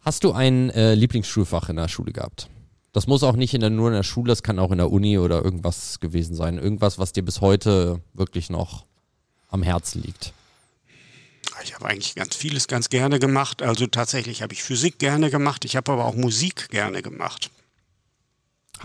[0.00, 2.50] Hast du ein äh, Lieblingsschulfach in der Schule gehabt?
[2.92, 4.90] Das muss auch nicht in der, nur in der Schule, das kann auch in der
[4.92, 6.58] Uni oder irgendwas gewesen sein.
[6.58, 8.84] Irgendwas, was dir bis heute wirklich noch
[9.48, 10.32] am Herzen liegt.
[11.64, 13.62] Ich habe eigentlich ganz vieles ganz gerne gemacht.
[13.62, 15.64] Also tatsächlich habe ich Physik gerne gemacht.
[15.64, 17.50] Ich habe aber auch Musik gerne gemacht.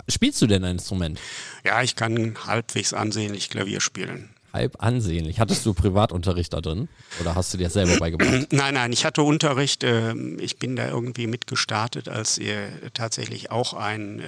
[0.08, 1.20] Spielst du denn ein Instrument?
[1.65, 4.30] Ja, ich kann halbwegs ansehnlich Klavier spielen.
[4.54, 5.39] Halb ansehnlich.
[5.39, 6.88] Hattest du Privatunterricht da drin?
[7.20, 8.48] Oder hast du dir das selber beigebracht?
[8.52, 9.84] Nein, nein, ich hatte Unterricht.
[9.84, 14.26] ähm, Ich bin da irgendwie mitgestartet, als ihr tatsächlich auch ein äh,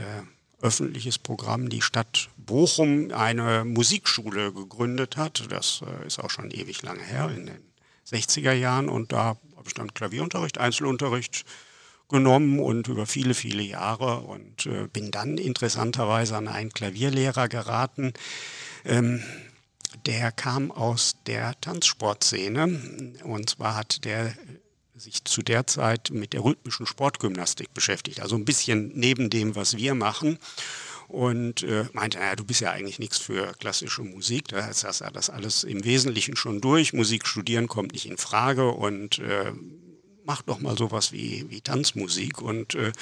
[0.62, 5.46] öffentliches Programm, die Stadt Bochum, eine Musikschule gegründet hat.
[5.50, 7.71] Das äh, ist auch schon ewig lange her, in den
[8.12, 8.89] 60er Jahren.
[8.89, 11.45] Und da habe ich dann Klavierunterricht, Einzelunterricht
[12.10, 18.13] genommen und über viele, viele Jahre und äh, bin dann interessanterweise an einen Klavierlehrer geraten.
[18.84, 19.24] Ähm,
[20.06, 24.34] der kam aus der Tanzsportszene und zwar hat der
[24.95, 29.78] sich zu der Zeit mit der rhythmischen Sportgymnastik beschäftigt, also ein bisschen neben dem, was
[29.78, 30.38] wir machen.
[31.12, 35.04] Und äh, meinte, naja, du bist ja eigentlich nichts für klassische Musik, da ist das,
[35.12, 36.93] das alles im Wesentlichen schon durch.
[36.93, 39.52] Musik studieren kommt nicht in Frage und äh,
[40.24, 42.41] mach doch mal sowas wie, wie Tanzmusik.
[42.41, 42.93] Und äh,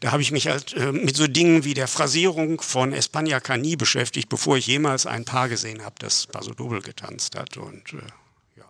[0.00, 3.76] da habe ich mich halt äh, mit so Dingen wie der Phrasierung von España Cani
[3.76, 7.58] beschäftigt, bevor ich jemals ein Paar gesehen habe, das Paso Doble getanzt hat.
[7.58, 8.02] Und äh,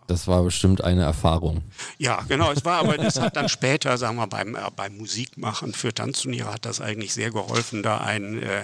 [0.07, 1.63] Das war bestimmt eine Erfahrung.
[1.99, 5.73] ja, genau, es war aber, das hat dann später, sagen wir, beim, äh, beim Musikmachen
[5.73, 8.63] für Tanzturniere hat das eigentlich sehr geholfen, da einen äh,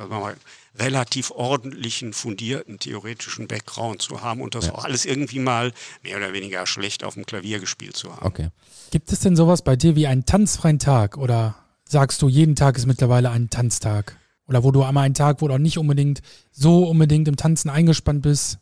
[0.00, 0.36] sagen wir mal,
[0.78, 6.32] relativ ordentlichen, fundierten theoretischen Background zu haben und das auch alles irgendwie mal mehr oder
[6.32, 8.26] weniger schlecht auf dem Klavier gespielt zu haben.
[8.26, 8.48] Okay.
[8.90, 11.18] Gibt es denn sowas bei dir wie einen tanzfreien Tag?
[11.18, 14.16] Oder sagst du, jeden Tag ist mittlerweile ein Tanztag?
[14.46, 17.68] Oder wo du einmal einen Tag, wo du auch nicht unbedingt so unbedingt im Tanzen
[17.68, 18.58] eingespannt bist?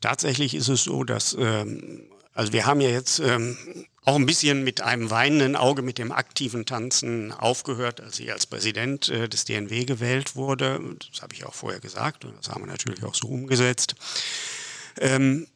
[0.00, 3.56] Tatsächlich ist es so, dass, ähm, also wir haben ja jetzt ähm,
[4.04, 8.46] auch ein bisschen mit einem weinenden Auge mit dem aktiven Tanzen aufgehört, als ich als
[8.46, 10.80] Präsident äh, des DNW gewählt wurde.
[11.10, 13.96] Das habe ich auch vorher gesagt und das haben wir natürlich auch so umgesetzt.
[14.98, 15.46] Ähm,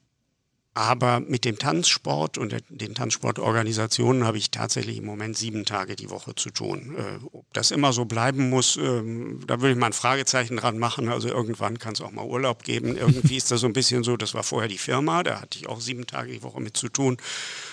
[0.75, 6.09] aber mit dem Tanzsport und den Tanzsportorganisationen habe ich tatsächlich im Moment sieben Tage die
[6.09, 6.97] Woche zu tun.
[6.97, 10.79] Äh, ob das immer so bleiben muss, ähm, da würde ich mal ein Fragezeichen dran
[10.79, 11.11] machen.
[11.11, 12.97] Also irgendwann kann es auch mal Urlaub geben.
[12.97, 15.69] Irgendwie ist das so ein bisschen so, das war vorher die Firma, da hatte ich
[15.69, 17.19] auch sieben Tage die Woche mit zu tun.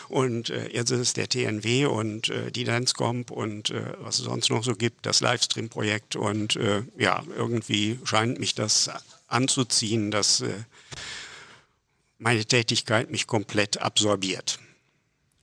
[0.09, 4.25] Und äh, jetzt ist es der TNW und äh, die Dancecomp und äh, was es
[4.25, 6.17] sonst noch so gibt, das Livestream-Projekt.
[6.17, 8.89] Und äh, ja, irgendwie scheint mich das
[9.29, 10.49] anzuziehen, dass äh,
[12.19, 14.59] meine Tätigkeit mich komplett absorbiert.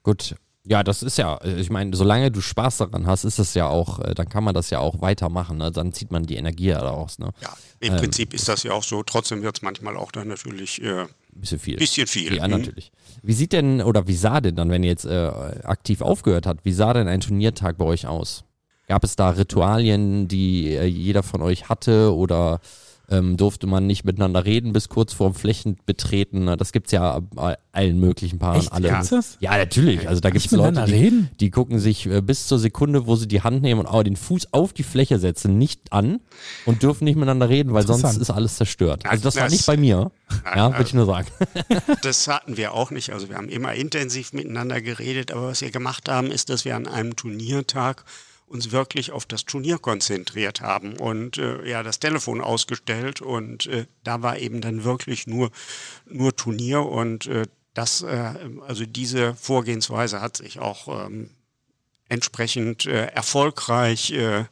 [0.03, 0.37] Gut.
[0.69, 3.69] Ja, das ist ja, äh, ich meine, solange du Spaß daran hast, ist es ja
[3.69, 5.59] auch, äh, dann kann man das ja auch weitermachen.
[5.59, 5.71] Ne?
[5.71, 7.21] Dann zieht man die Energie daraus.
[7.21, 7.31] Ne?
[7.41, 9.03] Ja, im Prinzip ist das ja auch so.
[9.05, 11.77] Trotzdem wird es manchmal auch dann natürlich äh, Ein bisschen viel.
[11.77, 12.35] bisschen viel.
[12.35, 12.51] Ja, Hm?
[12.51, 12.91] natürlich.
[13.23, 15.27] Wie sieht denn, oder wie sah denn dann, wenn ihr jetzt äh,
[15.63, 18.43] aktiv aufgehört habt, wie sah denn ein Turniertag bei euch aus?
[18.89, 22.61] Gab es da Ritualien, die äh, jeder von euch hatte oder
[23.09, 26.57] ähm, durfte man nicht miteinander reden bis kurz vorm Flächenbetreten?
[26.59, 28.61] Das gibt's ja bei allen möglichen Paaren.
[28.61, 28.73] Echt?
[28.73, 28.89] alle.
[28.91, 29.37] Gibt's das?
[29.41, 30.09] Ja, natürlich.
[30.09, 31.31] Also da Nicht gibt's Leute, die, reden?
[31.41, 34.17] die gucken sich äh, bis zur Sekunde, wo sie die Hand nehmen und auch den
[34.17, 36.21] Fuß auf die Fläche setzen, nicht an
[36.65, 39.05] und dürfen nicht miteinander reden, weil sonst ist alles zerstört.
[39.07, 40.11] Also das war Das- nicht bei mir.
[40.55, 41.29] Ja, würde ich nur sagen.
[42.03, 43.11] Das hatten wir auch nicht.
[43.11, 46.77] Also wir haben immer intensiv miteinander geredet, aber was wir gemacht haben, ist, dass wir
[46.77, 48.05] an einem Turniertag
[48.47, 53.87] uns wirklich auf das Turnier konzentriert haben und äh, ja das Telefon ausgestellt und äh,
[54.05, 55.51] da war eben dann wirklich nur
[56.09, 58.35] nur Turnier und äh, das äh,
[58.67, 61.31] also diese Vorgehensweise hat sich auch ähm,
[62.09, 64.45] entsprechend äh, erfolgreich äh,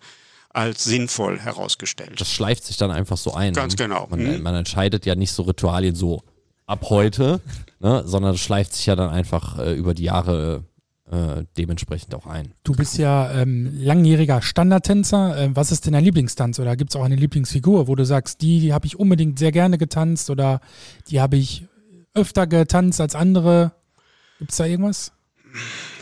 [0.51, 2.21] als sinnvoll herausgestellt.
[2.21, 3.55] Das schleift sich dann einfach so ein.
[3.55, 4.07] Ganz genau.
[4.11, 4.43] Man, Mhm.
[4.43, 6.23] man entscheidet ja nicht so Ritualien so
[6.67, 7.41] ab heute,
[7.81, 10.65] ne, sondern das schleift sich ja dann einfach über die Jahre
[11.15, 12.53] äh, dementsprechend auch ein.
[12.65, 15.37] Du bist ja ähm, langjähriger Standardtänzer.
[15.39, 16.59] Ähm, was ist denn dein Lieblingstanz?
[16.59, 19.53] Oder gibt es auch eine Lieblingsfigur, wo du sagst, die, die habe ich unbedingt sehr
[19.53, 20.61] gerne getanzt oder
[21.09, 21.67] die habe ich
[22.15, 23.73] öfter getanzt als andere?
[24.39, 25.13] Gibt es da irgendwas?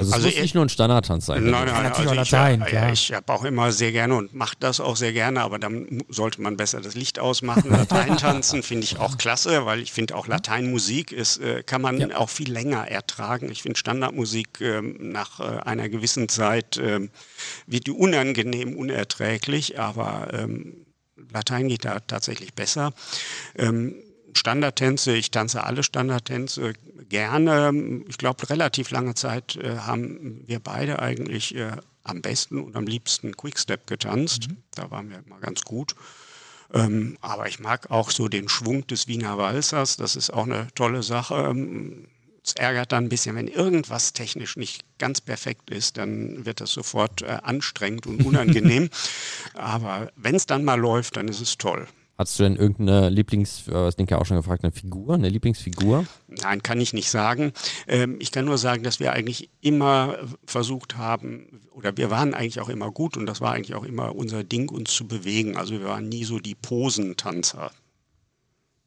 [0.02, 1.44] Also es Also muss nicht nur ein Standardtanz sein.
[1.44, 2.92] Nein, nein, natürlich also ich, Latein, ja, klar.
[2.92, 6.40] ich habe auch immer sehr gerne und mache das auch sehr gerne, aber dann sollte
[6.42, 7.70] man besser das Licht ausmachen.
[7.70, 11.98] Latein tanzen finde ich auch klasse, weil ich finde auch Lateinmusik ist, äh, kann man
[12.00, 12.16] Ja.
[12.16, 13.50] auch viel länger ertragen.
[13.50, 17.10] Ich finde Standardmusik ähm, nach äh, einer gewissen Zeit ähm,
[17.66, 20.86] wird die unangenehm unerträglich, aber ähm,
[21.32, 22.92] Latein geht da tatsächlich besser.
[23.56, 23.94] Ähm,
[24.32, 26.72] Standardtänze, ich tanze alle Standardtänze
[27.08, 28.02] gerne.
[28.08, 31.72] Ich glaube, relativ lange Zeit äh, haben wir beide eigentlich äh,
[32.04, 34.48] am besten und am liebsten Quickstep getanzt.
[34.74, 35.94] Da waren wir immer ganz gut.
[36.72, 39.96] Ähm, aber ich mag auch so den Schwung des Wiener Walzers.
[39.96, 41.34] Das ist auch eine tolle Sache.
[41.50, 42.08] Ähm,
[42.44, 46.72] Es ärgert dann ein bisschen, wenn irgendwas technisch nicht ganz perfekt ist, dann wird das
[46.72, 48.88] sofort äh, anstrengend und unangenehm.
[49.54, 51.86] aber wenn es dann mal läuft, dann ist es toll.
[52.22, 56.06] Hast du denn irgendeine Lieblings, äh, was Dinke auch schon gefragt, eine Figur, eine Lieblingsfigur?
[56.28, 57.52] Nein, kann ich nicht sagen.
[57.88, 62.60] Ähm, ich kann nur sagen, dass wir eigentlich immer versucht haben, oder wir waren eigentlich
[62.60, 65.56] auch immer gut und das war eigentlich auch immer unser Ding, uns zu bewegen.
[65.56, 67.72] Also wir waren nie so die Posentanzer.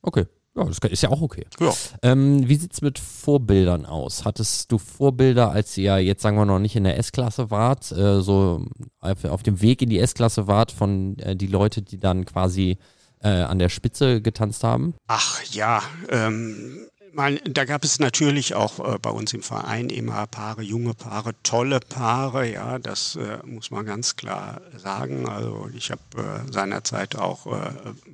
[0.02, 0.26] Okay.
[0.56, 1.45] Ja, das ist ja auch okay.
[1.60, 1.74] Ja.
[2.02, 4.24] Ähm, wie sieht's mit Vorbildern aus?
[4.24, 8.21] Hattest du Vorbilder, als ihr jetzt sagen wir noch nicht in der S-Klasse wart, äh,
[8.21, 8.65] so
[9.02, 12.78] auf, auf dem Weg in die S-Klasse wart von äh, die Leute, die dann quasi
[13.21, 14.95] äh, an der Spitze getanzt haben?
[15.08, 20.28] Ach ja, ähm, mein, da gab es natürlich auch äh, bei uns im Verein immer
[20.28, 25.30] Paare, junge Paare, tolle Paare, ja, das äh, muss man ganz klar sagen.
[25.30, 27.71] Also ich habe äh, seinerzeit auch äh,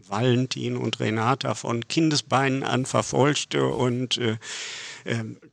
[0.07, 4.37] Valentin und Renata von Kindesbeinen an verfolgt und äh,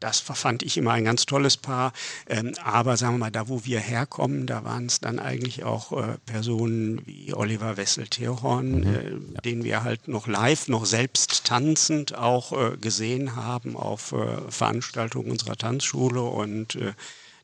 [0.01, 1.93] das fand ich immer ein ganz tolles Paar.
[2.29, 5.93] Ähm, aber sagen wir mal, da wo wir herkommen, da waren es dann eigentlich auch
[5.93, 12.53] äh, Personen wie Oliver Wessel-Theorhorn, äh, den wir halt noch live, noch selbst tanzend auch
[12.53, 14.15] äh, gesehen haben auf
[14.49, 16.79] Veranstaltungen unserer Tanzschule und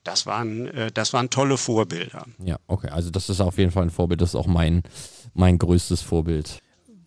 [0.02, 2.26] das waren, das waren tolle Vorbilder.
[2.44, 2.88] Ja, okay.
[2.88, 4.20] Also das ist auf jeden Fall ein Vorbild.
[4.20, 4.82] Das ist auch mein,
[5.32, 6.58] mein größtes Vorbild.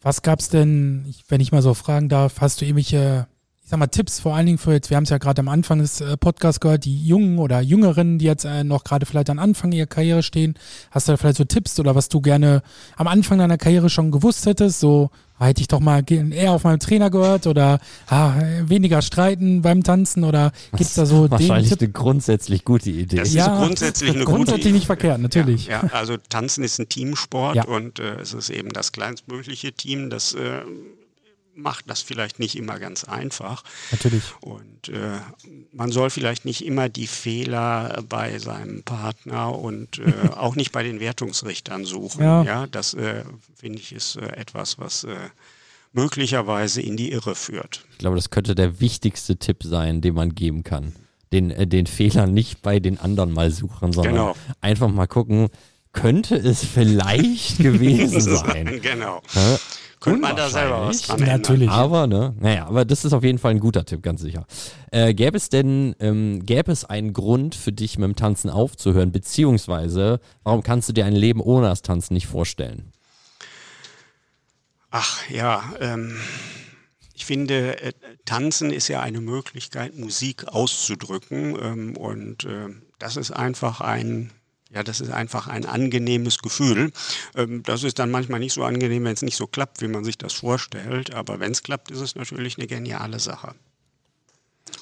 [0.01, 3.27] Was gab's denn, ich- wenn ich mal so fragen darf, hast du irgendwelche,
[3.67, 5.49] ich sag mal, Tipps vor allen Dingen für jetzt, wir haben es ja gerade am
[5.49, 9.29] Anfang des äh, Podcasts gehört, die Jungen oder Jüngeren, die jetzt äh, noch gerade vielleicht
[9.29, 10.53] am Anfang ihrer Karriere stehen,
[10.89, 12.61] hast du da vielleicht so Tipps oder was du gerne
[12.95, 16.63] am Anfang deiner Karriere schon gewusst hättest, so ah, hätte ich doch mal eher auf
[16.63, 21.67] meinen Trainer gehört oder ah, weniger streiten beim Tanzen oder gibt's da so den Wahrscheinlich
[21.71, 21.81] Tipp?
[21.81, 23.17] eine grundsätzlich gute Idee.
[23.17, 25.67] Das Ja, ist grundsätzlich eine grundsätzlich gute nicht verkehrt, natürlich.
[25.67, 27.65] Ja, ja, also Tanzen ist ein Teamsport Ja.
[27.65, 30.61] und äh, es ist eben das kleinstmögliche Team, das äh,
[31.57, 33.63] macht das vielleicht nicht immer ganz einfach.
[33.91, 34.23] Natürlich.
[34.41, 35.19] Und äh,
[35.73, 40.83] man soll vielleicht nicht immer die Fehler bei seinem Partner und äh, auch nicht bei
[40.83, 42.23] den Wertungsrichtern suchen.
[42.23, 42.43] Ja.
[42.43, 43.23] Ja, das äh,
[43.55, 45.15] finde ich ist äh, etwas, was äh,
[45.93, 47.85] möglicherweise in die Irre führt.
[47.93, 50.93] Ich glaube, das könnte der wichtigste Tipp sein, den man geben kann.
[51.31, 54.35] Den, äh, den Fehler nicht bei den anderen mal suchen, sondern Genau.
[54.61, 55.49] einfach mal gucken,
[55.93, 58.79] könnte es vielleicht gewesen sein.
[58.81, 59.21] genau.
[59.33, 59.57] Hä?
[59.99, 61.41] Könnte man da selber was dran ändern.
[61.41, 61.69] Natürlich.
[61.69, 64.45] Aber, ne, naja, aber das ist auf jeden Fall ein guter Tipp, ganz sicher.
[64.91, 69.11] Äh, gäbe es denn, ähm, gäbe es einen Grund für dich mit dem Tanzen aufzuhören,
[69.11, 72.91] beziehungsweise warum kannst du dir ein Leben ohne das Tanzen nicht vorstellen?
[74.91, 76.17] Ach ja, ähm,
[77.13, 77.93] ich finde, äh,
[78.25, 82.67] Tanzen ist ja eine Möglichkeit, Musik auszudrücken ähm, und äh,
[82.99, 84.31] das ist einfach ein
[84.73, 86.91] ja, das ist einfach ein angenehmes Gefühl.
[87.35, 90.03] Ähm, das ist dann manchmal nicht so angenehm, wenn es nicht so klappt, wie man
[90.03, 91.13] sich das vorstellt.
[91.13, 93.55] Aber wenn es klappt, ist es natürlich eine geniale Sache.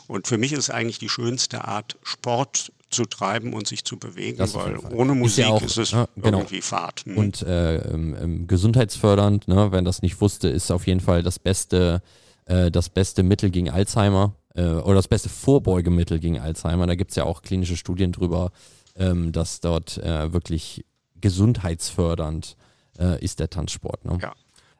[0.07, 3.97] Und für mich ist es eigentlich die schönste Art, Sport zu treiben und sich zu
[3.97, 6.39] bewegen, Das weil ohne Ist Musik ja auch, ist es ja, genau.
[6.39, 7.01] irgendwie Fahrt.
[7.05, 7.17] Hm.
[7.17, 11.39] Und äh, ähm, ähm, gesundheitsfördernd, ne, wenn das nicht wusste, ist auf jeden Fall das
[11.39, 12.01] beste,
[12.45, 16.87] äh, das beste Mittel gegen Alzheimer äh, oder das beste Vorbeugemittel gegen Alzheimer.
[16.87, 18.51] Da gibt's ja auch klinische Studien drüber,
[18.95, 20.85] ähm, dass dort äh, wirklich
[21.21, 22.55] gesundheitsfördernd
[22.99, 24.05] äh, ist der Tanzsport.
[24.05, 24.17] Ne?
[24.21, 24.33] Ja.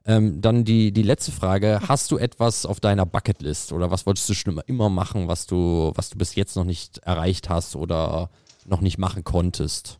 [0.08, 1.82] Ähm, dann die, die letzte Frage.
[1.88, 5.48] Hast du etwas auf deiner Bucketlist oder was wolltest du schon immer, immer machen, was
[5.48, 8.30] du, was du bis jetzt noch nicht erreicht hast oder
[8.66, 10.00] noch nicht machen konntest?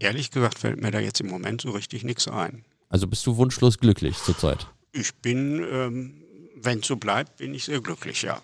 [0.00, 2.64] Ehrlich gesagt fällt mir da jetzt im Moment so richtig nichts ein.
[2.88, 4.66] Also bist du wunschlos glücklich zurzeit?
[4.92, 6.24] Ich bin, ähm,
[6.56, 8.42] wenn es so bleibt, bin ich sehr glücklich, ja.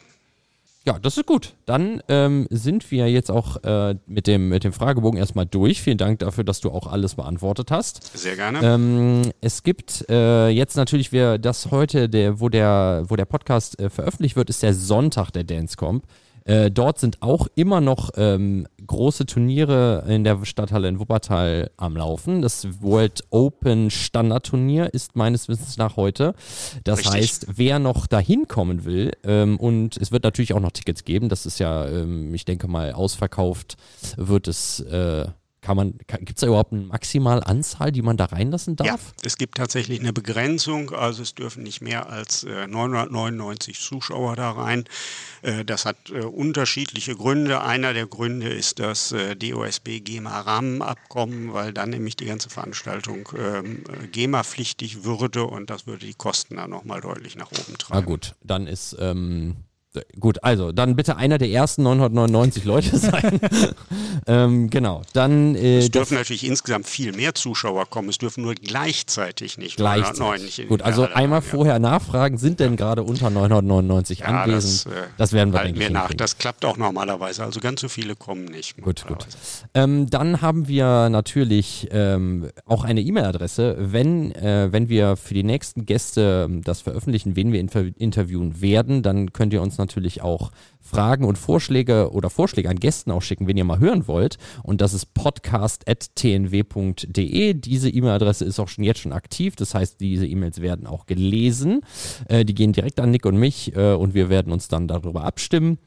[0.87, 1.55] Ja, das ist gut.
[1.65, 5.83] Dann ähm, sind wir jetzt auch äh, mit, dem, mit dem Fragebogen erstmal durch.
[5.83, 8.17] Vielen Dank dafür, dass du auch alles beantwortet hast.
[8.17, 8.61] Sehr gerne.
[8.63, 13.81] Ähm, es gibt äh, jetzt natürlich, wir, das heute, der, wo, der, wo der Podcast
[13.81, 16.05] äh, veröffentlicht wird, ist der Sonntag der Dancecomp.
[16.47, 21.97] Äh, dort sind auch immer noch ähm, große Turniere in der Stadthalle in Wuppertal am
[21.97, 22.41] Laufen.
[22.41, 26.35] Das World Open Standardturnier ist meines Wissens nach heute.
[26.85, 27.15] Das Richtig.
[27.15, 31.29] heißt, wer noch dahin kommen will, ähm, und es wird natürlich auch noch Tickets geben,
[31.29, 33.77] das ist ja, ähm, ich denke mal, ausverkauft
[34.17, 34.81] wird es.
[34.81, 35.27] Äh,
[35.67, 38.87] kann man, gibt es da überhaupt eine Maximalanzahl, die man da reinlassen darf?
[38.87, 44.37] Ja, es gibt tatsächlich eine Begrenzung, also es dürfen nicht mehr als äh, 999 Zuschauer
[44.37, 44.85] da rein.
[45.43, 47.63] Äh, das hat äh, unterschiedliche Gründe.
[47.63, 53.29] Einer der Gründe ist das äh, DOSB GEMA Rahmenabkommen, weil dann nämlich die ganze Veranstaltung
[53.37, 57.77] ähm, äh, GEMA-pflichtig würde und das würde die Kosten dann nochmal deutlich nach oben Na
[57.77, 58.07] treiben.
[58.07, 59.57] gut, dann ist, ähm,
[60.19, 63.41] gut, also dann bitte einer der ersten 999 Leute sein.
[64.27, 68.09] ähm, genau, dann äh, Es dürfen natürlich insgesamt viel mehr Zuschauer kommen.
[68.09, 70.59] Es dürfen nur gleichzeitig nicht 909 gleichzeitig.
[70.59, 71.49] nicht Gut, also Halle einmal ja.
[71.49, 74.87] vorher nachfragen, sind denn gerade unter 999 Ja, anwesend?
[74.87, 76.15] das, äh, Das, werden wir, halten denke wir ich, nach.
[76.15, 77.45] Das klappt auch normalerweise.
[77.45, 78.81] Also ganz so viele kommen nicht.
[78.81, 79.27] Gut, gut.
[79.75, 83.77] Ähm, dann haben wir natürlich ähm, auch eine E-Mail-Adresse.
[83.79, 88.61] Wenn, äh, wenn wir für die nächsten Gäste ähm, das veröffentlichen, wen wir inter interviewen
[88.61, 89.86] werden, dann könnt ihr uns natürlich
[90.23, 94.39] auch Fragen und Vorschläge oder Vorschläge an Gästen auch schicken, wenn ihr mal hören wollt.
[94.63, 97.55] Und das ist podcast.tnw.de.
[97.55, 99.57] Diese E-Mail-Adresse ist auch schon jetzt schon aktiv.
[99.57, 101.81] Das heißt, diese E-Mails werden auch gelesen.
[102.29, 105.25] Äh, die gehen direkt an Nick und mich äh, und wir werden uns dann darüber
[105.25, 105.79] abstimmen.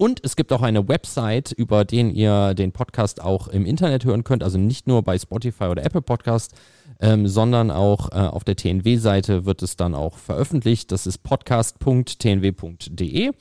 [0.00, 4.24] Und es gibt auch eine Website, über den ihr den Podcast auch im Internet hören
[4.24, 4.42] könnt.
[4.42, 6.54] Also nicht nur bei Spotify oder Apple Podcast,
[7.00, 10.90] ähm, sondern auch äh, auf der TNW-Seite wird es dann auch veröffentlicht.
[10.90, 13.32] Das ist podcast.tnw.de.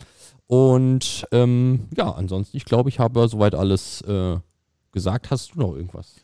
[0.47, 4.35] Und ähm, ja, ansonsten, ich glaube, ich habe soweit alles äh,
[4.91, 5.31] gesagt.
[5.31, 6.15] Hast du noch irgendwas?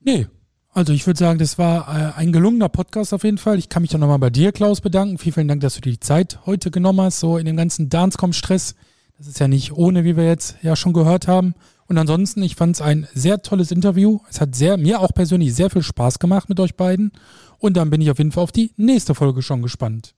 [0.00, 0.26] Nee.
[0.74, 3.58] Also ich würde sagen, das war äh, ein gelungener Podcast auf jeden Fall.
[3.58, 5.16] Ich kann mich dann nochmal bei dir, Klaus, bedanken.
[5.16, 7.88] Vielen, vielen Dank, dass du dir die Zeit heute genommen hast, so in dem ganzen
[7.88, 8.74] Dancecom-Stress.
[9.20, 11.54] Das ist ja nicht ohne, wie wir jetzt ja schon gehört haben.
[11.86, 14.20] Und ansonsten, ich fand es ein sehr tolles Interview.
[14.30, 17.12] Es hat sehr, mir auch persönlich sehr viel Spaß gemacht mit euch beiden.
[17.58, 20.14] Und dann bin ich auf jeden Fall auf die nächste Folge schon gespannt.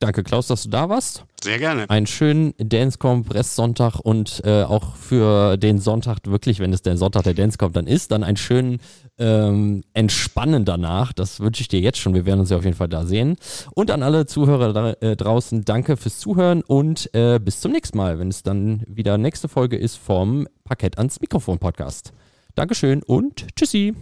[0.00, 1.24] Danke, Klaus, dass du da warst.
[1.44, 1.88] Sehr gerne.
[1.90, 7.24] Einen schönen Dancecomp Restsonntag und äh, auch für den Sonntag wirklich, wenn es der Sonntag
[7.24, 8.78] der Dancecomp dann ist, dann einen schönen
[9.18, 11.12] ähm, Entspannen danach.
[11.12, 12.14] Das wünsche ich dir jetzt schon.
[12.14, 13.36] Wir werden uns ja auf jeden Fall da sehen.
[13.74, 17.98] Und an alle Zuhörer da, äh, draußen, danke fürs Zuhören und äh, bis zum nächsten
[17.98, 22.14] Mal, wenn es dann wieder nächste Folge ist vom Parkett ans Mikrofon Podcast.
[22.54, 23.94] Dankeschön und tschüssi.